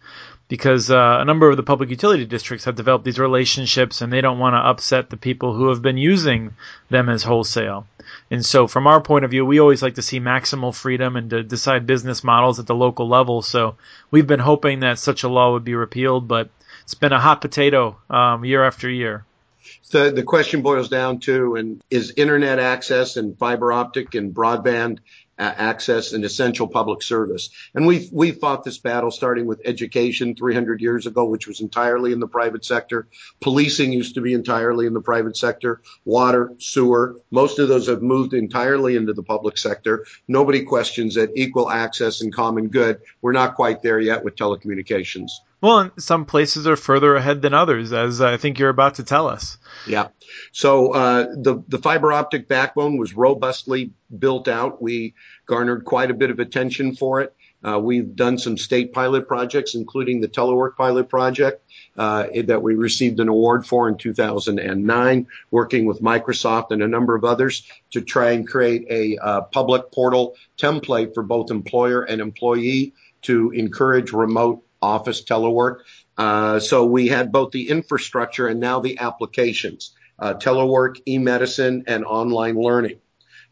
because 0.48 0.90
uh, 0.90 1.18
a 1.20 1.24
number 1.24 1.48
of 1.48 1.56
the 1.56 1.62
public 1.62 1.90
utility 1.90 2.24
districts 2.24 2.64
have 2.64 2.74
developed 2.74 3.04
these 3.04 3.20
relationships 3.20 4.00
and 4.00 4.12
they 4.12 4.20
don't 4.20 4.40
want 4.40 4.54
to 4.54 4.68
upset 4.68 5.08
the 5.08 5.16
people 5.16 5.54
who 5.54 5.68
have 5.68 5.82
been 5.82 5.98
using 5.98 6.52
them 6.88 7.08
as 7.08 7.22
wholesale. 7.22 7.86
And 8.32 8.44
so, 8.44 8.66
from 8.66 8.88
our 8.88 9.00
point 9.00 9.24
of 9.24 9.30
view, 9.30 9.46
we 9.46 9.60
always 9.60 9.84
like 9.84 9.94
to 9.94 10.02
see 10.02 10.18
maximal 10.18 10.74
freedom 10.74 11.14
and 11.14 11.30
to 11.30 11.44
decide 11.44 11.86
business 11.86 12.24
models 12.24 12.58
at 12.58 12.66
the 12.66 12.74
local 12.74 13.08
level. 13.08 13.40
So, 13.40 13.76
we've 14.10 14.26
been 14.26 14.40
hoping 14.40 14.80
that 14.80 14.98
such 14.98 15.22
a 15.22 15.28
law 15.28 15.52
would 15.52 15.64
be 15.64 15.76
repealed, 15.76 16.26
but 16.26 16.50
it's 16.90 16.96
been 16.96 17.12
a 17.12 17.20
hot 17.20 17.40
potato 17.40 17.96
um, 18.10 18.44
year 18.44 18.64
after 18.64 18.90
year. 18.90 19.24
The, 19.92 20.10
the 20.10 20.24
question 20.24 20.62
boils 20.62 20.88
down 20.88 21.20
to 21.20 21.54
and 21.54 21.80
is 21.88 22.14
internet 22.16 22.58
access 22.58 23.16
and 23.16 23.38
fiber 23.38 23.70
optic 23.72 24.16
and 24.16 24.34
broadband 24.34 24.98
access 25.38 26.12
and 26.12 26.24
essential 26.24 26.66
public 26.66 27.04
service. 27.04 27.50
And 27.76 27.86
we 27.86 28.08
we 28.10 28.32
fought 28.32 28.64
this 28.64 28.78
battle 28.78 29.12
starting 29.12 29.46
with 29.46 29.60
education 29.64 30.34
300 30.34 30.80
years 30.80 31.06
ago, 31.06 31.26
which 31.26 31.46
was 31.46 31.60
entirely 31.60 32.12
in 32.12 32.18
the 32.18 32.26
private 32.26 32.64
sector. 32.64 33.06
Policing 33.40 33.92
used 33.92 34.16
to 34.16 34.20
be 34.20 34.34
entirely 34.34 34.86
in 34.86 34.92
the 34.92 35.00
private 35.00 35.36
sector. 35.36 35.82
Water, 36.04 36.52
sewer, 36.58 37.20
most 37.30 37.60
of 37.60 37.68
those 37.68 37.86
have 37.86 38.02
moved 38.02 38.34
entirely 38.34 38.96
into 38.96 39.12
the 39.12 39.22
public 39.22 39.58
sector. 39.58 40.06
Nobody 40.26 40.64
questions 40.64 41.14
that 41.14 41.30
equal 41.36 41.70
access 41.70 42.20
and 42.20 42.34
common 42.34 42.66
good. 42.66 43.00
We're 43.22 43.30
not 43.30 43.54
quite 43.54 43.80
there 43.80 44.00
yet 44.00 44.24
with 44.24 44.34
telecommunications. 44.34 45.30
Well, 45.62 45.90
some 45.98 46.24
places 46.24 46.66
are 46.66 46.76
further 46.76 47.14
ahead 47.16 47.42
than 47.42 47.52
others, 47.52 47.92
as 47.92 48.22
I 48.22 48.38
think 48.38 48.58
you're 48.58 48.70
about 48.70 48.94
to 48.94 49.04
tell 49.04 49.28
us. 49.28 49.58
Yeah. 49.86 50.08
So 50.52 50.92
uh, 50.92 51.26
the 51.36 51.62
the 51.68 51.78
fiber 51.78 52.12
optic 52.12 52.48
backbone 52.48 52.96
was 52.96 53.14
robustly 53.14 53.92
built 54.16 54.48
out. 54.48 54.80
We 54.80 55.14
garnered 55.46 55.84
quite 55.84 56.10
a 56.10 56.14
bit 56.14 56.30
of 56.30 56.38
attention 56.38 56.96
for 56.96 57.20
it. 57.20 57.34
Uh, 57.62 57.78
we've 57.78 58.16
done 58.16 58.38
some 58.38 58.56
state 58.56 58.94
pilot 58.94 59.28
projects, 59.28 59.74
including 59.74 60.22
the 60.22 60.28
telework 60.28 60.76
pilot 60.76 61.10
project 61.10 61.62
uh, 61.98 62.26
that 62.46 62.62
we 62.62 62.74
received 62.74 63.20
an 63.20 63.28
award 63.28 63.66
for 63.66 63.86
in 63.86 63.98
2009, 63.98 65.26
working 65.50 65.84
with 65.84 66.00
Microsoft 66.00 66.70
and 66.70 66.82
a 66.82 66.88
number 66.88 67.14
of 67.14 67.24
others 67.24 67.66
to 67.90 68.00
try 68.00 68.30
and 68.30 68.48
create 68.48 68.86
a 68.88 69.18
uh, 69.22 69.40
public 69.42 69.92
portal 69.92 70.36
template 70.56 71.12
for 71.12 71.22
both 71.22 71.50
employer 71.50 72.02
and 72.02 72.22
employee 72.22 72.94
to 73.20 73.50
encourage 73.50 74.12
remote 74.12 74.64
office 74.82 75.24
telework. 75.24 75.80
Uh, 76.16 76.60
so 76.60 76.86
we 76.86 77.08
had 77.08 77.32
both 77.32 77.52
the 77.52 77.68
infrastructure 77.68 78.46
and 78.46 78.60
now 78.60 78.80
the 78.80 78.98
applications, 78.98 79.94
uh, 80.18 80.34
telework, 80.34 81.00
e-medicine, 81.06 81.84
and 81.86 82.04
online 82.04 82.56
learning. 82.56 82.98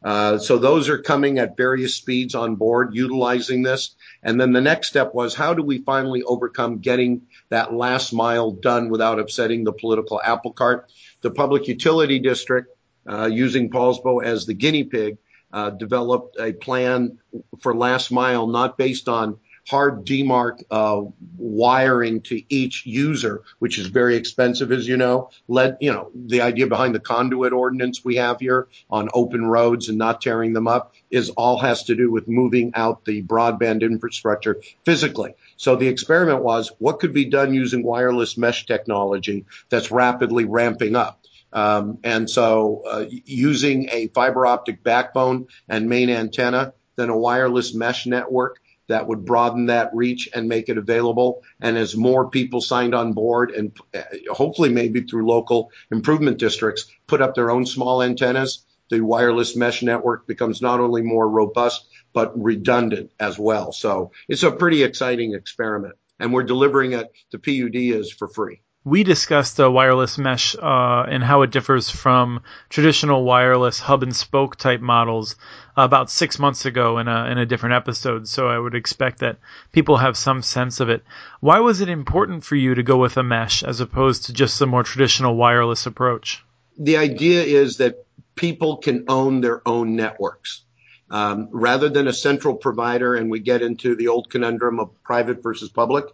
Uh, 0.02 0.38
so 0.38 0.58
those 0.58 0.88
are 0.88 0.99
coming 0.99 1.38
at 1.38 1.56
various 1.56 1.94
speeds 1.94 2.35
on 2.35 2.54
board, 2.54 2.94
utilizing 2.94 3.62
this. 3.62 3.97
And 4.23 4.40
then 4.40 4.52
the 4.52 4.61
next 4.61 4.88
step 4.88 5.12
was 5.12 5.35
how 5.35 5.54
do 5.54 5.62
we 5.62 5.78
finally 5.78 6.23
overcome 6.23 6.78
getting 6.78 7.23
that 7.49 7.75
last 7.75 8.12
mile 8.12 8.52
done 8.52 8.90
without 8.90 9.18
upsetting 9.18 9.64
the 9.64 9.73
political 9.73 10.20
apple 10.23 10.52
cart? 10.52 10.90
The 11.23 11.32
public 11.32 11.66
utility 11.66 12.20
district, 12.20 12.76
uh, 13.08 13.26
using 13.26 13.70
Poulsbo 13.70 14.23
as 14.23 14.47
the 14.47 14.54
guinea 14.54 14.85
pig, 14.85 15.18
uh, 15.52 15.70
developed 15.70 16.37
a 16.38 16.52
plan 16.52 17.18
for 17.61 17.75
last 17.75 18.12
mile, 18.12 18.47
not 18.47 18.78
based 18.78 19.08
on 19.08 19.38
hard 19.68 20.06
demarc 20.06 20.64
uh, 20.70 21.02
wiring 21.37 22.22
to 22.22 22.42
each 22.48 22.87
user, 22.87 23.42
which 23.58 23.78
is 23.78 23.87
very 23.87 24.16
expensive, 24.16 24.72
as 24.72 24.88
you 24.88 24.96
know. 24.96 25.30
Led, 25.46 25.76
you 25.80 25.92
know, 25.92 26.10
the 26.14 26.40
idea 26.40 26.66
behind 26.66 26.94
the 26.94 27.00
conduit 27.00 27.52
ordinance 27.52 28.02
we 28.02 28.16
have 28.16 28.40
here 28.40 28.68
on 28.90 29.10
open 29.12 29.44
roads 29.44 29.90
and 29.90 29.98
not 29.98 30.22
tearing 30.22 30.54
them 30.54 30.66
up 30.66 30.94
is 31.10 31.30
all 31.30 31.58
has 31.58 31.84
to 31.84 31.94
do 31.94 32.10
with 32.10 32.28
moving 32.28 32.72
out 32.75 33.04
the 33.04 33.22
broadband 33.22 33.82
infrastructure 33.82 34.60
physically. 34.87 35.34
So 35.56 35.76
the 35.76 35.88
experiment 35.88 36.42
was 36.42 36.72
what 36.78 37.00
could 37.00 37.12
be 37.12 37.26
done 37.26 37.52
using 37.52 37.82
wireless 37.82 38.38
mesh 38.38 38.64
technology 38.64 39.44
that's 39.68 39.90
rapidly 39.90 40.46
ramping 40.46 40.96
up. 40.96 41.20
Um, 41.52 41.98
and 42.04 42.28
so 42.28 42.82
uh, 42.87 43.04
using 43.08 43.88
a 43.90 44.08
fiber 44.08 44.46
optic 44.46 44.82
backbone 44.82 45.48
and 45.68 45.88
main 45.88 46.10
antenna, 46.10 46.72
then 46.96 47.10
a 47.10 47.16
wireless 47.16 47.75
mesh 47.75 48.06
network 48.06 48.60
that 48.88 49.07
would 49.07 49.25
broaden 49.25 49.66
that 49.66 49.90
reach 49.95 50.28
and 50.35 50.49
make 50.49 50.68
it 50.68 50.78
available. 50.78 51.42
And 51.61 51.78
as 51.78 51.97
more 51.97 52.28
people 52.30 52.61
signed 52.61 52.95
on 52.95 53.12
board 53.12 53.50
and 53.52 53.76
uh, 53.95 54.02
hopefully 54.30 54.71
maybe 54.71 55.02
through 55.02 55.26
local 55.26 55.71
improvement 55.90 56.38
districts 56.38 56.87
put 57.07 57.23
up 57.23 57.35
their 57.35 57.50
own 57.50 57.66
small 57.66 58.02
antennas, 58.02 58.64
the 58.90 59.00
wireless 59.00 59.54
mesh 59.54 59.83
network 59.83 60.26
becomes 60.26 60.62
not 60.62 60.80
only 60.80 61.02
more 61.02 61.28
robust, 61.28 61.87
but 62.12 62.42
redundant 62.42 63.12
as 63.21 63.38
well. 63.38 63.73
So 63.73 64.12
it's 64.28 64.42
a 64.42 64.50
pretty 64.50 64.83
exciting 64.83 65.35
experiment 65.35 65.95
and 66.18 66.33
we're 66.33 66.42
delivering 66.42 66.92
it. 66.92 67.12
The 67.30 67.38
PUD 67.38 67.76
is 67.76 68.11
for 68.11 68.28
free 68.28 68.62
we 68.85 69.02
discussed 69.02 69.56
the 69.56 69.70
wireless 69.70 70.18
mesh 70.18 70.56
uh, 70.56 71.04
and 71.08 71.23
how 71.23 71.42
it 71.42 71.50
differs 71.50 71.90
from 71.90 72.42
traditional 72.70 73.25
wireless 73.25 73.78
hub 73.78 74.02
and 74.02 74.14
spoke 74.14 74.56
type 74.56 74.80
models 74.80 75.37
about 75.76 76.11
six 76.11 76.38
months 76.38 76.64
ago 76.64 76.99
in 76.99 77.08
a 77.08 77.26
in 77.26 77.38
a 77.38 77.47
different 77.47 77.75
episode. 77.75 78.26
So 78.28 78.49
I 78.49 78.58
would 78.58 78.75
expect 78.75 79.18
that 79.18 79.38
people 79.73 79.97
have 79.97 80.16
some 80.16 80.42
sense 80.42 80.80
of 80.80 80.88
it. 80.88 81.02
Why 81.40 81.61
was 81.61 81.80
it 81.80 81.88
important 81.88 82.44
for 82.44 82.56
you 82.56 82.75
to 82.75 82.82
go 82.82 82.97
with 82.97 83.16
a 83.16 83.23
mesh 83.23 83.62
as 83.62 83.80
opposed 83.80 84.26
to 84.26 84.32
just 84.32 84.61
a 84.61 84.66
more 84.66 84.85
traditional 84.85 85.37
wireless 85.37 85.87
approach? 85.87 86.44
The 86.78 86.97
idea 86.97 87.42
is 87.42 87.78
that 87.78 88.06
people 88.37 88.78
can 88.78 89.04
own 89.08 89.40
their 89.40 89.66
own 89.66 89.97
networks. 89.97 90.62
Um, 91.11 91.49
rather 91.52 91.88
than 91.88 92.06
a 92.06 92.12
central 92.12 92.54
provider, 92.54 93.14
and 93.14 93.30
we 93.30 93.40
get 93.40 93.62
into 93.62 93.97
the 93.97 94.08
old 94.08 94.28
conundrum 94.28 94.78
of 94.78 94.90
private 95.02 95.42
versus 95.42 95.70
public 95.70 96.04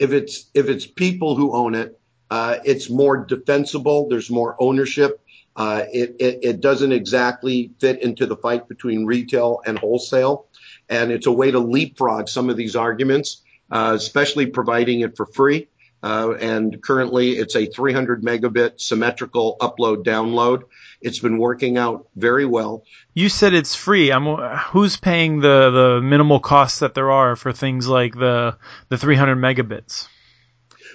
if 0.00 0.12
it's 0.12 0.46
if 0.54 0.68
it's 0.68 0.86
people 0.86 1.36
who 1.36 1.54
own 1.54 1.76
it, 1.76 2.00
uh, 2.30 2.56
it's 2.64 2.90
more 2.90 3.24
defensible. 3.24 4.08
There's 4.08 4.30
more 4.30 4.56
ownership. 4.58 5.20
Uh, 5.54 5.84
it, 5.92 6.60
doesn't 6.60 6.92
exactly 6.92 7.72
fit 7.80 8.00
into 8.02 8.24
the 8.24 8.36
fight 8.36 8.66
between 8.66 9.04
retail 9.04 9.60
and 9.66 9.78
wholesale, 9.78 10.46
and 10.88 11.12
it's 11.12 11.26
a 11.26 11.32
way 11.32 11.50
to 11.50 11.58
leapfrog 11.58 12.28
some 12.28 12.48
of 12.48 12.56
these 12.56 12.76
arguments, 12.76 13.42
uh, 13.70 13.92
especially 13.94 14.46
providing 14.46 15.00
it 15.00 15.16
for 15.16 15.26
free. 15.26 15.68
And 16.02 16.82
currently, 16.82 17.32
it's 17.32 17.56
a 17.56 17.66
300 17.66 18.22
megabit 18.22 18.80
symmetrical 18.80 19.56
upload 19.60 20.04
download. 20.04 20.62
It's 21.00 21.18
been 21.18 21.38
working 21.38 21.78
out 21.78 22.08
very 22.14 22.44
well. 22.44 22.84
You 23.14 23.28
said 23.28 23.54
it's 23.54 23.74
free. 23.74 24.12
I'm, 24.12 24.26
who's 24.70 24.96
paying 24.96 25.40
the, 25.40 25.70
the 25.70 26.00
minimal 26.02 26.40
costs 26.40 26.80
that 26.80 26.94
there 26.94 27.10
are 27.10 27.36
for 27.36 27.52
things 27.52 27.88
like 27.88 28.14
the 28.14 28.56
the 28.88 28.98
300 28.98 29.36
megabits? 29.36 30.08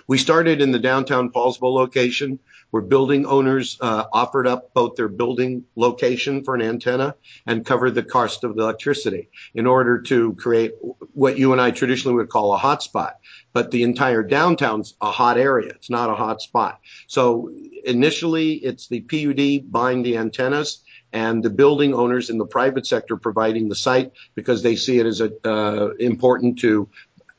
We 0.08 0.18
started 0.20 0.62
in 0.62 0.72
the 0.72 0.80
downtown 0.80 1.32
Poulsbo 1.32 1.74
location 1.74 2.40
where 2.76 2.84
building 2.84 3.26
owners 3.26 3.78
uh, 3.80 4.04
offered 4.12 4.48
up 4.48 4.74
both 4.74 4.96
their 4.96 5.08
building 5.08 5.64
location 5.78 6.44
for 6.44 6.56
an 6.56 6.62
antenna 6.62 7.16
and 7.46 7.66
covered 7.66 7.96
the 7.96 8.04
cost 8.04 8.44
of 8.44 8.56
the 8.56 8.64
electricity 8.64 9.30
in 9.54 9.66
order 9.66 10.02
to 10.02 10.34
create 10.34 10.74
what 11.14 11.38
you 11.38 11.54
and 11.54 11.62
I 11.62 11.72
traditionally 11.72 12.18
would 12.18 12.30
call 12.30 12.54
a 12.54 12.60
hotspot. 12.60 13.14
But 13.54 13.72
the 13.72 13.84
entire 13.84 14.24
downtown's 14.24 14.96
a 15.00 15.10
hot 15.10 15.38
area. 15.38 15.70
It's 15.70 15.90
not 15.90 16.10
a 16.10 16.16
hot 16.16 16.42
spot. 16.42 16.82
So 17.08 17.50
initially 17.86 18.54
it's 18.54 18.88
the 18.88 19.02
PUD 19.02 19.72
buying 19.72 20.04
the 20.04 20.18
antennas 20.18 20.84
and 21.14 21.44
the 21.44 21.50
building 21.50 21.94
owners 21.94 22.30
in 22.30 22.38
the 22.38 22.46
private 22.46 22.86
sector 22.86 23.16
providing 23.18 23.70
the 23.70 23.76
site 23.76 24.12
because 24.34 24.64
they 24.64 24.76
see 24.76 25.00
it 25.00 25.06
as 25.06 25.22
a, 25.22 25.32
uh, 25.48 25.94
important 26.00 26.60
to 26.60 26.90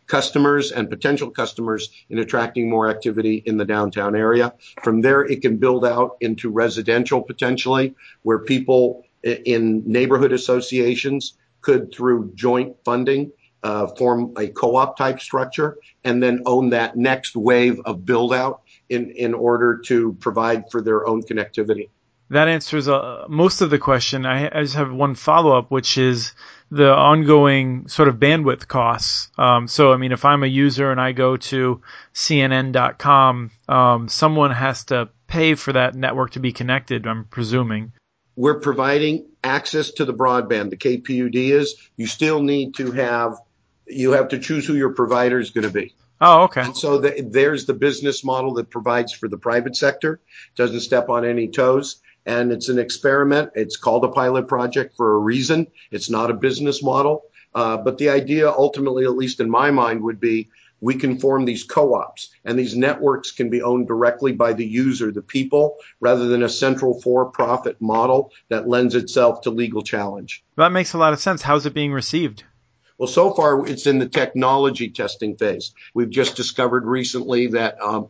customers 0.07 0.73
and 0.73 0.89
potential 0.89 1.31
customers 1.31 1.91
in 2.09 2.19
attracting 2.19 2.71
more 2.71 2.89
activity 2.89 3.43
in 3.45 3.57
the 3.57 3.65
downtown 3.65 4.15
area. 4.15 4.55
From 4.83 5.01
there, 5.01 5.23
it 5.23 5.43
can 5.43 5.57
build 5.57 5.85
out 5.85 6.17
into 6.21 6.51
residential 6.51 7.23
potentially, 7.23 7.95
where 8.23 8.39
people 8.39 9.05
in 9.23 9.83
neighborhood 9.85 10.33
associations 10.33 11.35
could, 11.61 11.93
through 11.93 12.33
joint 12.35 12.77
funding, 12.85 13.33
uh, 13.63 13.89
form 13.89 14.33
a 14.39 14.47
co-op 14.47 14.97
type 14.97 15.21
structure 15.21 15.79
and 16.05 16.23
then 16.23 16.43
own 16.47 16.71
that 16.71 16.97
next 16.97 17.35
wave 17.35 17.81
of 17.85 18.05
build 18.05 18.33
out 18.33 18.63
in, 18.89 19.11
in 19.11 19.35
order 19.35 19.79
to 19.87 20.15
provide 20.15 20.71
for 20.71 20.81
their 20.81 21.07
own 21.07 21.23
connectivity. 21.23 21.89
That 22.31 22.49
answers 22.49 22.89
uh, 22.89 23.27
most 23.29 23.61
of 23.61 23.71
the 23.71 23.79
question. 23.79 24.27
I, 24.27 24.47
I 24.47 24.63
just 24.63 24.75
have 24.75 24.93
one 24.93 25.15
follow 25.15 25.57
up, 25.57 25.71
which 25.71 25.97
is 25.97 26.33
the 26.71 26.93
ongoing 26.93 27.87
sort 27.89 28.09
of 28.09 28.17
bandwidth 28.17 28.67
costs. 28.67 29.31
Um, 29.39 29.69
so, 29.69 29.93
I 29.93 29.97
mean, 29.97 30.11
if 30.11 30.25
I'm 30.25 30.43
a 30.43 30.49
user 30.49 30.91
and 30.91 31.01
I 31.01 31.13
go 31.13 31.37
to 31.37 31.81
CNN.com, 32.15 33.51
um, 33.69 34.09
someone 34.09 34.51
has 34.51 34.85
to 34.87 35.09
pay 35.29 35.55
for 35.55 35.73
that 35.73 35.95
network 35.95 36.33
to 36.33 36.41
be 36.41 36.53
connected, 36.53 37.07
I'm 37.07 37.25
presuming. 37.25 37.93
We're 38.35 38.61
providing 38.61 39.27
access 39.45 39.93
to 39.93 40.05
the 40.05 40.13
broadband. 40.13 40.71
The 40.71 40.77
KPUD 40.77 41.35
is 41.35 41.77
you 41.97 42.07
still 42.07 42.43
need 42.43 42.75
to 42.75 42.91
have, 42.93 43.37
you 43.87 44.13
have 44.13 44.29
to 44.29 44.39
choose 44.39 44.67
who 44.67 44.75
your 44.75 44.91
provider 44.91 45.39
is 45.39 45.51
going 45.51 45.67
to 45.67 45.73
be. 45.73 45.95
Oh, 46.21 46.45
okay. 46.45 46.63
And 46.63 46.77
so 46.77 46.99
the, 46.99 47.27
there's 47.29 47.67
the 47.67 47.75
business 47.75 48.25
model 48.25 48.55
that 48.55 48.71
provides 48.71 49.13
for 49.13 49.29
the 49.29 49.37
private 49.37 49.77
sector, 49.77 50.21
doesn't 50.55 50.81
step 50.81 51.09
on 51.09 51.25
any 51.25 51.49
toes 51.49 52.01
and 52.27 52.51
it's 52.53 52.69
an 52.69 52.79
experiment. 52.79 53.53
It's 53.55 53.77
called 53.77 54.05
a 54.05 54.09
pilot 54.09 54.49
project 54.49 54.97
for 54.97 55.15
a 55.15 55.19
reason. 55.19 55.69
It's 55.91 56.11
not 56.11 56.31
a 56.31 56.35
business 56.35 56.83
model. 56.83 57.25
Uh, 57.55 57.79
but 57.79 57.97
the 57.97 58.11
idea 58.11 58.51
ultimately, 58.51 59.05
at 59.05 59.17
least 59.17 59.41
in 59.41 59.49
my 59.49 59.71
mind, 59.71 60.03
would 60.03 60.21
be 60.21 60.51
we 60.81 60.97
can 60.97 61.19
form 61.19 61.47
these 61.47 61.65
co-ops 61.65 62.31
and 62.45 62.59
these 62.59 62.77
networks 62.77 63.31
can 63.31 63.49
be 63.49 63.63
owned 63.63 63.89
directly 63.89 64.33
by 64.33 64.53
the 64.53 64.67
user, 64.67 65.11
the 65.11 65.23
people, 65.23 65.77
rather 66.01 66.27
than 66.27 66.43
a 66.43 66.49
central 66.51 67.01
for-profit 67.01 67.81
model 67.81 68.31
that 68.51 68.69
lends 68.69 68.95
itself 68.95 69.41
to 69.43 69.51
legal 69.51 69.83
challenge. 69.83 70.45
That 70.57 70.73
makes 70.73 70.93
a 70.93 70.99
lot 70.99 71.15
of 71.15 71.21
sense. 71.21 71.41
How's 71.41 71.65
it 71.65 71.73
being 71.73 71.93
received? 71.93 72.45
Well, 72.99 73.09
so 73.09 73.33
far 73.33 73.67
it's 73.67 73.87
in 73.87 73.99
the 73.99 74.09
technology 74.09 74.91
testing 74.91 75.37
phase. 75.37 75.75
We've 75.95 76.11
just 76.11 76.37
discovered 76.37 76.87
recently 76.87 77.49
that 77.49 77.81
um, 77.81 78.09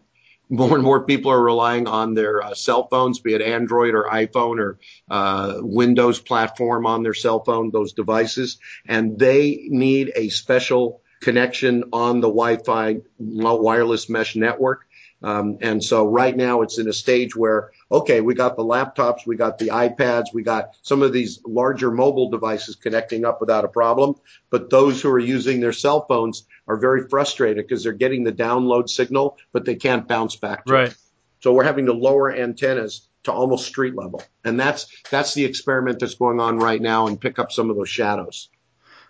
more 0.48 0.74
and 0.74 0.84
more 0.84 1.04
people 1.04 1.32
are 1.32 1.42
relying 1.42 1.88
on 1.88 2.14
their 2.14 2.42
uh, 2.42 2.54
cell 2.54 2.86
phones, 2.88 3.18
be 3.18 3.34
it 3.34 3.42
Android 3.42 3.94
or 3.94 4.04
iPhone 4.04 4.60
or 4.60 4.78
uh, 5.10 5.54
Windows 5.60 6.20
platform 6.20 6.86
on 6.86 7.02
their 7.02 7.14
cell 7.14 7.42
phone, 7.42 7.70
those 7.72 7.94
devices, 7.94 8.58
and 8.86 9.18
they 9.18 9.66
need 9.68 10.12
a 10.14 10.28
special 10.28 11.00
connection 11.20 11.84
on 11.92 12.20
the 12.20 12.28
Wi-Fi 12.28 12.98
wireless 13.18 14.08
mesh 14.08 14.36
network. 14.36 14.86
Um, 15.22 15.58
and 15.62 15.82
so 15.82 16.06
right 16.06 16.36
now 16.36 16.62
it's 16.62 16.78
in 16.78 16.88
a 16.88 16.92
stage 16.92 17.34
where, 17.34 17.72
okay, 17.90 18.20
we 18.20 18.34
got 18.34 18.56
the 18.56 18.64
laptops, 18.64 19.26
we 19.26 19.36
got 19.36 19.58
the 19.58 19.68
iPads, 19.68 20.26
we 20.32 20.42
got 20.42 20.76
some 20.82 21.02
of 21.02 21.12
these 21.12 21.40
larger 21.46 21.90
mobile 21.90 22.30
devices 22.30 22.76
connecting 22.76 23.24
up 23.24 23.40
without 23.40 23.64
a 23.64 23.68
problem. 23.68 24.14
But 24.50 24.70
those 24.70 25.00
who 25.00 25.10
are 25.10 25.18
using 25.18 25.60
their 25.60 25.72
cell 25.72 26.04
phones 26.06 26.46
are 26.66 26.76
very 26.76 27.08
frustrated 27.08 27.66
because 27.66 27.84
they're 27.84 27.92
getting 27.92 28.24
the 28.24 28.32
download 28.32 28.88
signal, 28.88 29.38
but 29.52 29.64
they 29.64 29.76
can't 29.76 30.08
bounce 30.08 30.36
back 30.36 30.64
to 30.66 30.72
right. 30.72 30.88
it. 30.88 30.96
So 31.40 31.52
we're 31.52 31.64
having 31.64 31.86
to 31.86 31.92
lower 31.92 32.34
antennas 32.34 33.08
to 33.24 33.32
almost 33.32 33.66
street 33.66 33.94
level. 33.94 34.22
And 34.44 34.58
that's, 34.58 34.86
that's 35.10 35.34
the 35.34 35.44
experiment 35.44 36.00
that's 36.00 36.14
going 36.14 36.40
on 36.40 36.58
right 36.58 36.80
now 36.80 37.06
and 37.06 37.20
pick 37.20 37.38
up 37.38 37.52
some 37.52 37.70
of 37.70 37.76
those 37.76 37.88
shadows. 37.88 38.48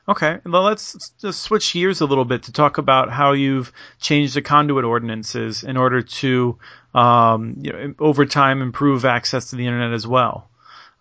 Okay, 0.09 0.39
well, 0.47 0.63
let's 0.63 1.13
just 1.21 1.43
switch 1.43 1.73
gears 1.73 2.01
a 2.01 2.07
little 2.07 2.25
bit 2.25 2.45
to 2.45 2.53
talk 2.53 2.79
about 2.79 3.11
how 3.11 3.33
you've 3.33 3.73
changed 4.01 4.35
the 4.35 4.43
conduit 4.43 4.85
ordinances 4.85 5.65
in 5.65 5.77
order 5.77 6.01
to, 6.01 6.59
um, 6.95 7.57
you 7.61 7.73
know, 7.73 7.95
over 7.99 8.25
time, 8.25 8.63
improve 8.63 9.05
access 9.05 9.51
to 9.51 9.57
the 9.57 9.67
internet 9.67 9.93
as 9.93 10.07
well. 10.07 10.49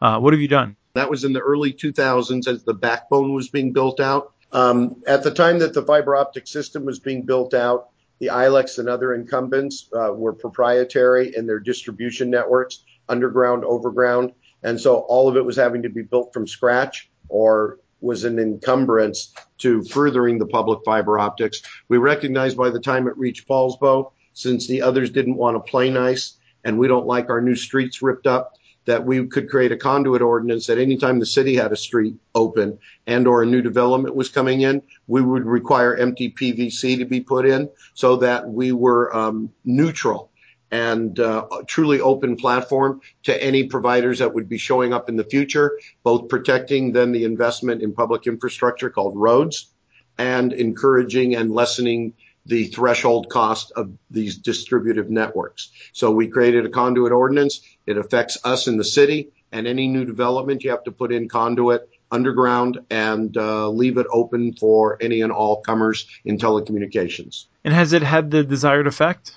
Uh, 0.01 0.19
what 0.19 0.33
have 0.33 0.41
you 0.41 0.47
done? 0.47 0.75
That 0.95 1.11
was 1.11 1.23
in 1.23 1.33
the 1.33 1.39
early 1.39 1.71
2000s 1.71 2.47
as 2.47 2.63
the 2.63 2.73
backbone 2.73 3.33
was 3.33 3.49
being 3.49 3.73
built 3.73 3.99
out. 3.99 4.33
Um, 4.51 5.03
at 5.05 5.21
the 5.21 5.31
time 5.31 5.59
that 5.59 5.75
the 5.75 5.83
fiber 5.83 6.15
optic 6.15 6.47
system 6.47 6.85
was 6.85 6.99
being 6.99 7.23
built 7.23 7.53
out, 7.53 7.89
the 8.19 8.27
ILECs 8.27 8.79
and 8.79 8.89
other 8.89 9.13
incumbents 9.13 9.87
uh, 9.93 10.13
were 10.13 10.33
proprietary 10.33 11.35
in 11.35 11.45
their 11.45 11.59
distribution 11.59 12.31
networks, 12.31 12.83
underground, 13.07 13.65
overground, 13.65 14.31
and 14.63 14.81
so 14.81 14.95
all 14.95 15.27
of 15.27 15.37
it 15.37 15.45
was 15.45 15.57
having 15.57 15.83
to 15.83 15.89
be 15.89 16.01
built 16.01 16.33
from 16.33 16.47
scratch 16.47 17.09
or 17.27 17.77
was 18.01 18.23
an 18.23 18.39
encumbrance 18.39 19.33
to 19.59 19.83
furthering 19.83 20.37
the 20.37 20.45
public 20.45 20.79
fiber 20.85 21.17
optics. 21.17 21.61
We 21.87 21.97
recognized 21.97 22.57
by 22.57 22.69
the 22.69 22.79
time 22.79 23.07
it 23.07 23.17
reached 23.17 23.47
Poulsbo, 23.47 24.11
since 24.33 24.67
the 24.67 24.81
others 24.81 25.09
didn't 25.09 25.37
want 25.37 25.55
to 25.55 25.71
play 25.71 25.89
nice 25.89 26.33
and 26.63 26.77
we 26.77 26.87
don't 26.87 27.05
like 27.05 27.29
our 27.29 27.41
new 27.41 27.55
streets 27.55 28.01
ripped 28.01 28.27
up, 28.27 28.55
that 28.85 29.05
we 29.05 29.25
could 29.27 29.49
create 29.49 29.71
a 29.71 29.77
conduit 29.77 30.21
ordinance 30.21 30.67
that 30.67 30.77
anytime 30.77 31.19
the 31.19 31.25
city 31.25 31.55
had 31.55 31.71
a 31.71 31.75
street 31.75 32.15
open 32.35 32.77
and 33.07 33.27
or 33.27 33.41
a 33.41 33.45
new 33.45 33.61
development 33.61 34.15
was 34.15 34.29
coming 34.29 34.61
in, 34.61 34.81
we 35.07 35.21
would 35.21 35.45
require 35.45 35.95
empty 35.95 36.31
PVC 36.31 36.97
to 36.97 37.05
be 37.05 37.21
put 37.21 37.45
in 37.45 37.69
so 37.93 38.17
that 38.17 38.47
we 38.47 38.71
were 38.71 39.15
um, 39.15 39.51
neutral 39.63 40.29
and 40.71 41.19
uh, 41.19 41.47
truly 41.67 42.01
open 42.01 42.35
platform 42.35 43.01
to 43.23 43.43
any 43.43 43.65
providers 43.65 44.19
that 44.19 44.33
would 44.33 44.49
be 44.49 44.57
showing 44.57 44.93
up 44.93 45.09
in 45.09 45.15
the 45.15 45.23
future, 45.23 45.79
both 46.03 46.27
protecting 46.29 46.91
then 46.91 47.11
the 47.11 47.23
investment 47.23 47.81
in 47.81 47.93
public 47.93 48.27
infrastructure 48.27 48.89
called 48.89 49.15
roads 49.15 49.71
and 50.17 50.53
encouraging 50.53 51.35
and 51.35 51.53
lessening 51.53 52.13
the 52.45 52.65
threshold 52.65 53.29
cost 53.29 53.71
of 53.75 53.91
these 54.11 54.37
distributive 54.37 55.09
networks. 55.09 55.71
So 55.93 56.11
we 56.11 56.27
created 56.27 56.65
a 56.65 56.69
conduit 56.69 57.11
ordinance. 57.11 57.61
It 57.85 57.97
affects 57.97 58.37
us 58.43 58.67
in 58.67 58.77
the 58.77 58.83
city 58.83 59.31
and 59.51 59.67
any 59.67 59.87
new 59.87 60.05
development 60.05 60.63
you 60.63 60.71
have 60.71 60.83
to 60.83 60.91
put 60.91 61.11
in 61.11 61.27
conduit 61.27 61.89
underground 62.11 62.79
and 62.89 63.35
uh, 63.35 63.67
leave 63.69 63.97
it 63.97 64.05
open 64.11 64.53
for 64.53 64.97
any 65.01 65.21
and 65.21 65.31
all 65.31 65.61
comers 65.61 66.07
in 66.23 66.37
telecommunications. 66.37 67.45
And 67.63 67.73
has 67.73 67.93
it 67.93 68.03
had 68.03 68.29
the 68.29 68.43
desired 68.43 68.85
effect? 68.85 69.35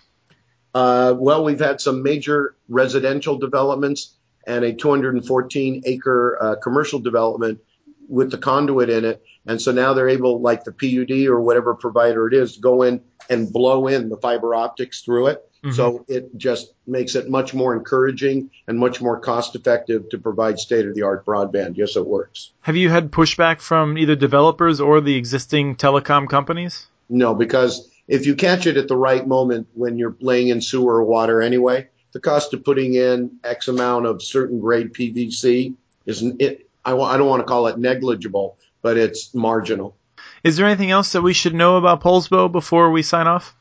Uh, 0.75 1.14
well, 1.16 1.44
we've 1.44 1.60
had 1.60 1.80
some 1.80 2.02
major 2.02 2.54
residential 2.68 3.38
developments 3.38 4.14
and 4.46 4.64
a 4.64 4.72
214 4.72 5.82
acre 5.84 6.38
uh, 6.40 6.56
commercial 6.56 6.98
development 6.98 7.60
with 8.08 8.30
the 8.30 8.38
conduit 8.38 8.88
in 8.88 9.04
it. 9.04 9.22
And 9.46 9.60
so 9.60 9.72
now 9.72 9.94
they're 9.94 10.08
able, 10.08 10.40
like 10.40 10.64
the 10.64 10.72
PUD 10.72 11.26
or 11.28 11.40
whatever 11.40 11.75
provider 11.75 12.26
it 12.26 12.34
is, 12.34 12.54
to 12.54 12.60
go 12.60 12.82
in 12.82 13.02
and 13.28 13.52
blow 13.52 13.87
in 13.87 14.08
the 14.08 14.16
fiber 14.16 14.54
optics 14.54 15.02
through 15.02 15.28
it. 15.28 15.44
Mm-hmm. 15.64 15.75
So 15.75 16.04
it 16.08 16.37
just 16.37 16.72
makes 16.87 17.14
it 17.14 17.28
much 17.28 17.52
more 17.52 17.75
encouraging 17.75 18.50
and 18.66 18.78
much 18.78 19.00
more 19.00 19.18
cost 19.18 19.56
effective 19.56 20.08
to 20.10 20.18
provide 20.18 20.58
state 20.58 20.87
of 20.87 20.94
the 20.94 21.02
art 21.02 21.26
broadband. 21.26 21.76
Yes, 21.76 21.96
it 21.96 22.06
works. 22.06 22.52
Have 22.60 22.76
you 22.76 22.90
had 22.90 23.10
pushback 23.10 23.60
from 23.60 23.99
either 23.99 24.14
developers 24.14 24.80
or 24.80 25.00
the 25.00 25.16
existing 25.16 25.76
telecom 25.76 26.28
companies? 26.28 26.86
No, 27.08 27.34
because 27.34 27.90
if 28.08 28.26
you 28.26 28.34
catch 28.34 28.66
it 28.66 28.76
at 28.76 28.88
the 28.88 28.97
right 28.97 29.26
moment 29.26 29.68
when 29.75 29.99
you're 29.99 30.16
laying 30.21 30.49
in 30.49 30.60
sewer 30.60 30.97
or 30.97 31.04
water 31.04 31.42
anyway, 31.42 31.88
the 32.12 32.21
cost 32.21 32.54
of 32.54 32.64
putting 32.64 32.94
in 32.94 33.38
X 33.44 33.68
amount 33.68 34.06
of 34.06 34.23
certain 34.23 34.58
grade 34.58 34.94
PVC 34.94 35.75
is 36.06 36.23
it. 36.38 36.68
I, 36.84 36.97
I 36.97 37.18
don't 37.18 37.28
want 37.28 37.40
to 37.40 37.47
call 37.47 37.66
it 37.66 37.78
negligible, 37.78 38.56
but 38.80 38.97
it's 38.97 39.34
marginal. 39.34 39.94
Is 40.42 40.56
there 40.56 40.66
anything 40.66 40.90
else 40.90 41.12
that 41.12 41.23
we 41.23 41.34
should 41.34 41.54
know 41.54 41.76
about 41.76 42.00
Poulsbo 42.00 42.50
before 42.50 42.90
we 42.90 43.02
sign 43.02 43.26
off? 43.26 43.54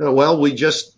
Uh, 0.00 0.12
well, 0.12 0.40
we 0.40 0.54
just 0.54 0.96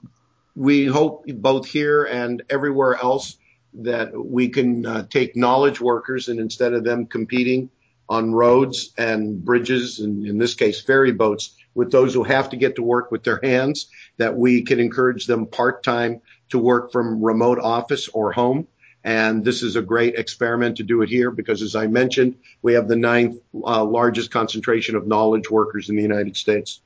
we 0.54 0.84
hope 0.84 1.24
both 1.26 1.66
here 1.66 2.04
and 2.04 2.42
everywhere 2.50 2.96
else 3.02 3.38
that 3.74 4.12
we 4.14 4.50
can 4.50 4.86
uh, 4.86 5.06
take 5.08 5.34
knowledge 5.36 5.80
workers 5.80 6.28
and 6.28 6.38
instead 6.38 6.74
of 6.74 6.84
them 6.84 7.06
competing 7.06 7.70
on 8.08 8.32
roads 8.32 8.92
and 8.98 9.44
bridges 9.44 9.98
and 9.98 10.26
in 10.26 10.38
this 10.38 10.54
case 10.54 10.80
ferry 10.80 11.10
boats 11.10 11.54
with 11.74 11.90
those 11.90 12.14
who 12.14 12.22
have 12.22 12.50
to 12.50 12.56
get 12.56 12.76
to 12.76 12.82
work 12.82 13.10
with 13.10 13.24
their 13.24 13.40
hands, 13.42 13.88
that 14.16 14.36
we 14.36 14.62
can 14.62 14.80
encourage 14.80 15.26
them 15.26 15.46
part-time 15.46 16.20
to 16.50 16.58
work 16.58 16.92
from 16.92 17.22
remote 17.22 17.58
office 17.58 18.08
or 18.08 18.32
home. 18.32 18.66
And 19.02 19.44
this 19.44 19.62
is 19.62 19.76
a 19.76 19.82
great 19.82 20.14
experiment 20.14 20.78
to 20.78 20.82
do 20.82 21.02
it 21.02 21.10
here 21.10 21.30
because 21.30 21.60
as 21.60 21.76
I 21.76 21.86
mentioned, 21.86 22.36
we 22.62 22.72
have 22.74 22.88
the 22.88 22.96
ninth 22.96 23.36
uh, 23.54 23.84
largest 23.84 24.30
concentration 24.30 24.96
of 24.96 25.06
knowledge 25.06 25.50
workers 25.50 25.90
in 25.90 25.96
the 25.96 26.02
United 26.02 26.36
States. 26.36 26.80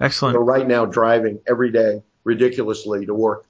Excellent. 0.00 0.36
We're 0.36 0.44
right 0.44 0.66
now 0.66 0.86
driving 0.86 1.40
every 1.46 1.70
day 1.70 2.02
ridiculously 2.24 3.04
to 3.04 3.14
work. 3.14 3.44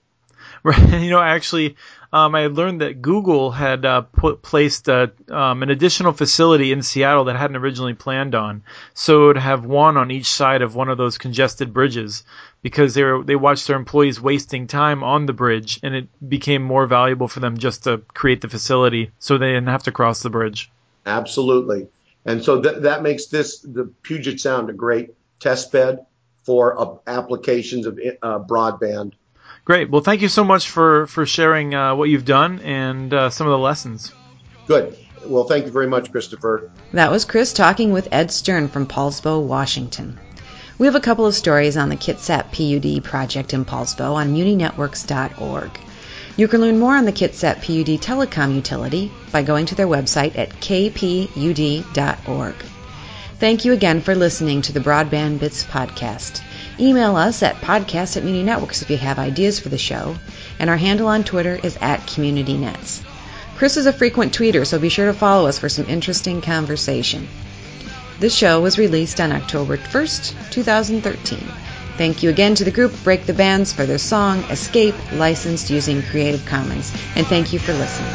You 0.90 1.11
know, 1.11 1.20
actually, 1.20 1.77
um, 2.12 2.35
I 2.35 2.49
learned 2.49 2.83
that 2.83 3.01
Google 3.01 3.51
had 3.51 3.85
uh, 3.85 4.03
put 4.03 4.42
placed 4.42 4.88
a, 4.88 5.12
um, 5.29 5.62
an 5.62 5.70
additional 5.70 6.12
facility 6.12 6.73
in 6.73 6.83
Seattle 6.83 7.25
that 7.25 7.37
hadn't 7.37 7.57
originally 7.57 7.94
planned 7.94 8.35
on, 8.35 8.62
so 8.92 9.25
it 9.25 9.27
would 9.29 9.37
have 9.38 9.64
one 9.64 9.96
on 9.96 10.11
each 10.11 10.27
side 10.27 10.62
of 10.62 10.75
one 10.75 10.88
of 10.88 10.99
those 10.99 11.18
congested 11.18 11.73
bridges 11.73 12.25
because 12.62 12.94
they 12.94 13.03
were 13.05 13.23
they 13.25 13.37
watched 13.37 13.66
their 13.66 13.77
employees 13.77 14.20
wasting 14.20 14.66
time 14.66 15.03
on 15.03 15.27
the 15.27 15.33
bridge, 15.33 15.81
and 15.83 15.94
it 15.94 16.09
became 16.29 16.62
more 16.62 16.87
valuable 16.87 17.29
for 17.29 17.40
them 17.40 17.57
just 17.57 17.85
to 17.85 17.99
create 18.12 18.40
the 18.40 18.49
facility 18.49 19.12
so 19.18 19.38
they 19.38 19.53
didn't 19.53 19.68
have 19.68 19.85
to 19.85 19.92
cross 19.92 20.23
the 20.23 20.31
bridge. 20.31 20.70
Absolutely, 21.07 21.88
and 22.27 22.44
so 22.44 22.61
th- 22.61 22.83
that 22.83 23.03
makes 23.03 23.27
this 23.27 23.61
the 23.61 23.90
Puget 24.03 24.40
Sound 24.40 24.68
a 24.68 24.75
great 24.75 25.14
test 25.38 25.73
bed 25.73 26.05
for 26.42 26.79
uh, 26.79 26.96
applications 27.07 27.87
of 27.87 27.99
uh, 28.23 28.40
broadband 28.40 29.12
Great. 29.64 29.90
Well, 29.90 30.01
thank 30.01 30.23
you 30.23 30.29
so 30.29 30.44
much 30.44 30.70
for 30.70 31.07
for 31.07 31.27
sharing 31.27 31.75
uh, 31.75 31.94
what 31.94 32.09
you've 32.09 32.25
done 32.25 32.61
and 32.61 33.12
uh, 33.12 33.31
some 33.31 33.46
of 33.46 33.53
the 33.53 33.59
lessons. 33.59 34.12
Good. 34.66 34.96
Well, 35.27 35.44
thank 35.44 35.66
you 35.66 35.73
very 35.73 35.87
much, 35.87 36.11
Christopher. 36.11 36.70
That 36.92 37.11
was 37.11 37.25
Chris 37.25 37.53
talking 37.53 37.92
with 37.92 38.09
Ed 38.11 38.31
Stern 38.31 38.68
from 38.68 38.87
Poulsbo, 38.87 39.42
Washington. 39.42 40.18
We 40.79 40.87
have 40.87 40.94
a 40.94 41.01
couple 41.01 41.27
of 41.27 41.35
stories 41.35 41.77
on 41.77 41.90
the 41.90 41.96
Kitsap 41.96 42.53
PUD 42.53 43.05
project 43.05 43.53
in 43.53 43.66
Poulsbo 43.66 44.14
on 44.14 44.35
muninetworks.org. 44.35 45.70
You 46.37 46.49
can 46.49 46.62
learn 46.62 46.79
more 46.79 46.96
on 46.96 47.05
the 47.05 47.12
Kitsap 47.12 47.57
PUD 47.57 48.01
telecom 48.01 48.55
utility 48.55 49.12
by 49.31 49.42
going 49.42 49.66
to 49.66 49.75
their 49.75 49.87
website 49.87 50.38
at 50.38 50.49
kpud.org. 50.61 52.55
Thank 53.40 53.64
you 53.64 53.72
again 53.72 54.03
for 54.03 54.14
listening 54.14 54.61
to 54.62 54.72
the 54.72 54.81
Broadband 54.81 55.38
Bits 55.40 55.64
podcast. 55.64 56.42
Email 56.79 57.16
us 57.16 57.42
at 57.42 57.57
podcast 57.57 58.18
at 58.18 58.22
Muni 58.22 58.42
Networks 58.42 58.83
if 58.83 58.90
you 58.90 58.98
have 58.98 59.18
ideas 59.18 59.59
for 59.59 59.70
the 59.70 59.79
show, 59.79 60.14
and 60.59 60.68
our 60.68 60.76
handle 60.76 61.09
on 61.09 61.24
Twitter 61.24 61.59
is 61.62 61.79
at 61.81 62.00
CommunityNets. 62.00 63.00
Chris 63.57 63.79
is 63.79 63.87
a 63.87 63.94
frequent 63.94 64.37
tweeter, 64.37 64.66
so 64.66 64.79
be 64.79 64.90
sure 64.90 65.07
to 65.07 65.14
follow 65.14 65.48
us 65.48 65.59
for 65.59 65.70
some 65.70 65.87
interesting 65.87 66.42
conversation. 66.42 67.26
This 68.18 68.37
show 68.37 68.61
was 68.61 68.76
released 68.76 69.22
on 69.22 69.33
October 69.33 69.79
1st, 69.79 70.50
2013. 70.50 71.38
Thank 71.96 72.22
you 72.22 72.29
again 72.29 72.57
to 72.57 72.64
the 72.64 72.70
group 72.70 72.92
Break 73.05 73.24
the 73.24 73.33
Bans 73.33 73.72
for 73.72 73.87
their 73.87 73.96
song 73.96 74.40
Escape, 74.50 75.12
licensed 75.14 75.70
using 75.70 76.03
Creative 76.03 76.44
Commons, 76.44 76.92
and 77.16 77.26
thank 77.26 77.55
you 77.55 77.59
for 77.59 77.72
listening. 77.72 78.12